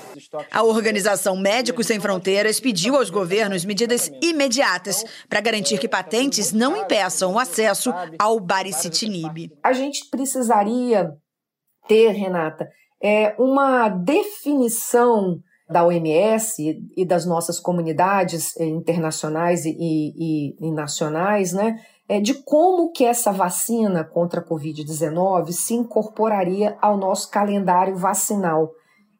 A 0.51 0.63
organização 0.63 1.35
Médicos 1.35 1.87
Sem 1.87 1.99
Fronteiras 1.99 2.61
pediu 2.61 2.95
aos 2.95 3.09
governos 3.09 3.65
medidas 3.65 4.09
imediatas 4.21 5.03
para 5.27 5.41
garantir 5.41 5.77
que 5.77 5.87
patentes 5.87 6.53
não 6.53 6.77
impeçam 6.77 7.33
o 7.33 7.39
acesso 7.39 7.91
ao 8.17 8.39
baricitinib. 8.39 9.51
A 9.61 9.73
gente 9.73 10.09
precisaria 10.09 11.11
ter, 11.87 12.11
Renata, 12.11 12.69
é, 13.03 13.35
uma 13.37 13.89
definição 13.89 15.39
da 15.69 15.85
OMS 15.85 16.81
e 16.97 17.05
das 17.05 17.25
nossas 17.25 17.59
comunidades 17.59 18.57
eh, 18.57 18.65
internacionais 18.65 19.65
e, 19.65 19.75
e, 19.77 20.55
e 20.59 20.71
nacionais, 20.71 21.53
né, 21.53 21.79
é 22.07 22.19
de 22.19 22.33
como 22.33 22.91
que 22.91 23.05
essa 23.05 23.31
vacina 23.31 24.03
contra 24.03 24.41
a 24.41 24.43
Covid-19 24.43 25.51
se 25.51 25.75
incorporaria 25.75 26.75
ao 26.81 26.97
nosso 26.97 27.29
calendário 27.29 27.95
vacinal. 27.95 28.71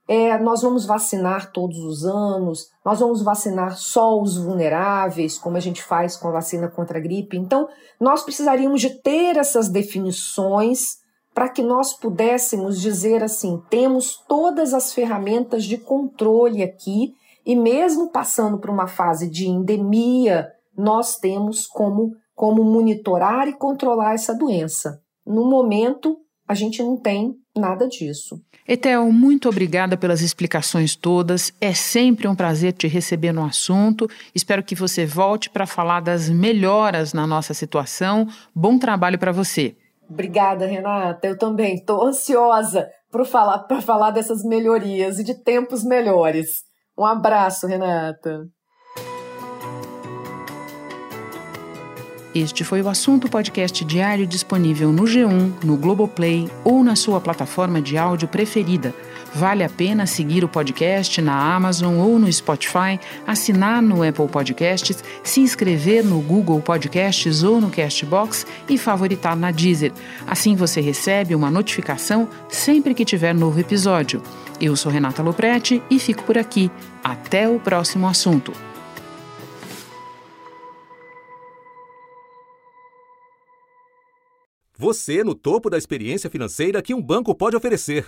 É, 0.08 0.40
nós 0.40 0.64
vamos 0.64 0.88
vacinar 0.88 1.52
todos 1.52 1.78
os 1.78 2.04
anos, 2.04 2.66
nós 2.84 3.00
vamos 3.00 3.22
vacinar 3.22 3.78
só 3.78 4.20
os 4.20 4.38
vulneráveis, 4.38 5.38
como 5.38 5.56
a 5.56 5.60
gente 5.60 5.84
faz 5.84 6.18
com 6.18 6.30
a 6.30 6.32
vacina 6.32 6.68
contra 6.68 6.98
a 6.98 7.02
gripe. 7.02 7.38
Então, 7.38 7.68
nós 8.02 8.24
precisaríamos 8.24 8.82
de 8.82 8.90
ter 9.04 9.38
essas 9.38 9.70
definições 9.70 10.99
para 11.40 11.48
que 11.48 11.64
nós 11.64 11.94
pudéssemos 11.94 12.82
dizer 12.82 13.24
assim: 13.24 13.64
temos 13.70 14.18
todas 14.28 14.74
as 14.74 14.94
ferramentas 14.94 15.64
de 15.64 15.78
controle 15.78 16.62
aqui, 16.62 17.16
e 17.46 17.56
mesmo 17.56 18.10
passando 18.10 18.58
por 18.58 18.70
uma 18.70 18.88
fase 18.88 19.30
de 19.30 19.48
endemia, 19.48 20.52
nós 20.78 21.16
temos 21.16 21.66
como, 21.66 22.14
como 22.36 22.62
monitorar 22.66 23.48
e 23.48 23.54
controlar 23.54 24.16
essa 24.16 24.36
doença. 24.36 25.02
No 25.26 25.50
momento, 25.50 26.18
a 26.46 26.54
gente 26.54 26.84
não 26.84 26.98
tem 26.98 27.34
nada 27.56 27.88
disso. 27.88 28.42
Etel, 28.68 29.10
muito 29.10 29.48
obrigada 29.48 29.96
pelas 29.96 30.20
explicações 30.20 30.94
todas. 30.94 31.54
É 31.62 31.74
sempre 31.74 32.28
um 32.28 32.36
prazer 32.36 32.74
te 32.74 32.86
receber 32.86 33.32
no 33.32 33.46
assunto. 33.46 34.10
Espero 34.36 34.62
que 34.62 34.76
você 34.76 35.06
volte 35.06 35.50
para 35.50 35.66
falar 35.66 36.02
das 36.02 36.28
melhoras 36.28 37.14
na 37.14 37.26
nossa 37.26 37.54
situação. 37.54 38.28
Bom 38.54 38.78
trabalho 38.78 39.18
para 39.18 39.32
você. 39.32 39.74
Obrigada, 40.10 40.66
Renata. 40.66 41.28
Eu 41.28 41.38
também 41.38 41.76
estou 41.76 42.04
ansiosa 42.04 42.90
para 43.12 43.24
falar, 43.24 43.60
pra 43.60 43.82
falar 43.82 44.12
dessas 44.12 44.44
melhorias 44.44 45.20
e 45.20 45.24
de 45.24 45.36
tempos 45.36 45.84
melhores. 45.84 46.64
Um 46.98 47.06
abraço, 47.06 47.68
Renata. 47.68 48.48
Este 52.34 52.64
foi 52.64 52.82
o 52.82 52.88
assunto 52.88 53.28
podcast 53.28 53.84
diário 53.84 54.28
disponível 54.28 54.92
no 54.92 55.04
G1, 55.04 55.64
no 55.64 55.76
Globoplay 55.76 56.50
ou 56.64 56.84
na 56.84 56.96
sua 56.96 57.20
plataforma 57.20 57.82
de 57.82 57.98
áudio 57.98 58.28
preferida. 58.28 58.94
Vale 59.34 59.64
a 59.64 59.70
pena 59.70 60.06
seguir 60.06 60.44
o 60.44 60.50
podcast 60.50 61.22
na 61.22 61.56
Amazon 61.56 61.98
ou 61.98 62.18
no 62.18 62.32
Spotify, 62.32 63.00
assinar 63.28 63.82
no 63.82 64.04
Apple 64.04 64.28
Podcasts, 64.28 65.04
se 65.24 65.40
inscrever 65.40 66.04
no 66.04 66.20
Google 66.22 66.62
Podcasts 66.62 67.44
ou 67.44 67.62
no 67.62 67.70
Castbox 67.70 68.46
e 68.68 68.78
favoritar 68.78 69.36
na 69.36 69.52
Deezer. 69.52 69.94
Assim 70.26 70.56
você 70.56 70.82
recebe 70.82 71.36
uma 71.36 71.52
notificação 71.52 72.28
sempre 72.50 72.94
que 72.94 73.06
tiver 73.06 73.34
novo 73.34 73.60
episódio. 73.60 74.22
Eu 74.60 74.76
sou 74.76 74.92
Renata 74.92 75.24
Loprete 75.24 75.82
e 75.90 76.00
fico 76.00 76.24
por 76.24 76.38
aqui. 76.38 76.70
Até 77.04 77.48
o 77.48 77.60
próximo 77.60 78.08
assunto. 78.08 78.52
Você 84.76 85.26
no 85.26 85.36
topo 85.36 85.70
da 85.70 85.78
experiência 85.78 86.30
financeira 86.30 86.82
que 86.82 86.94
um 86.94 87.02
banco 87.02 87.36
pode 87.36 87.56
oferecer. 87.56 88.08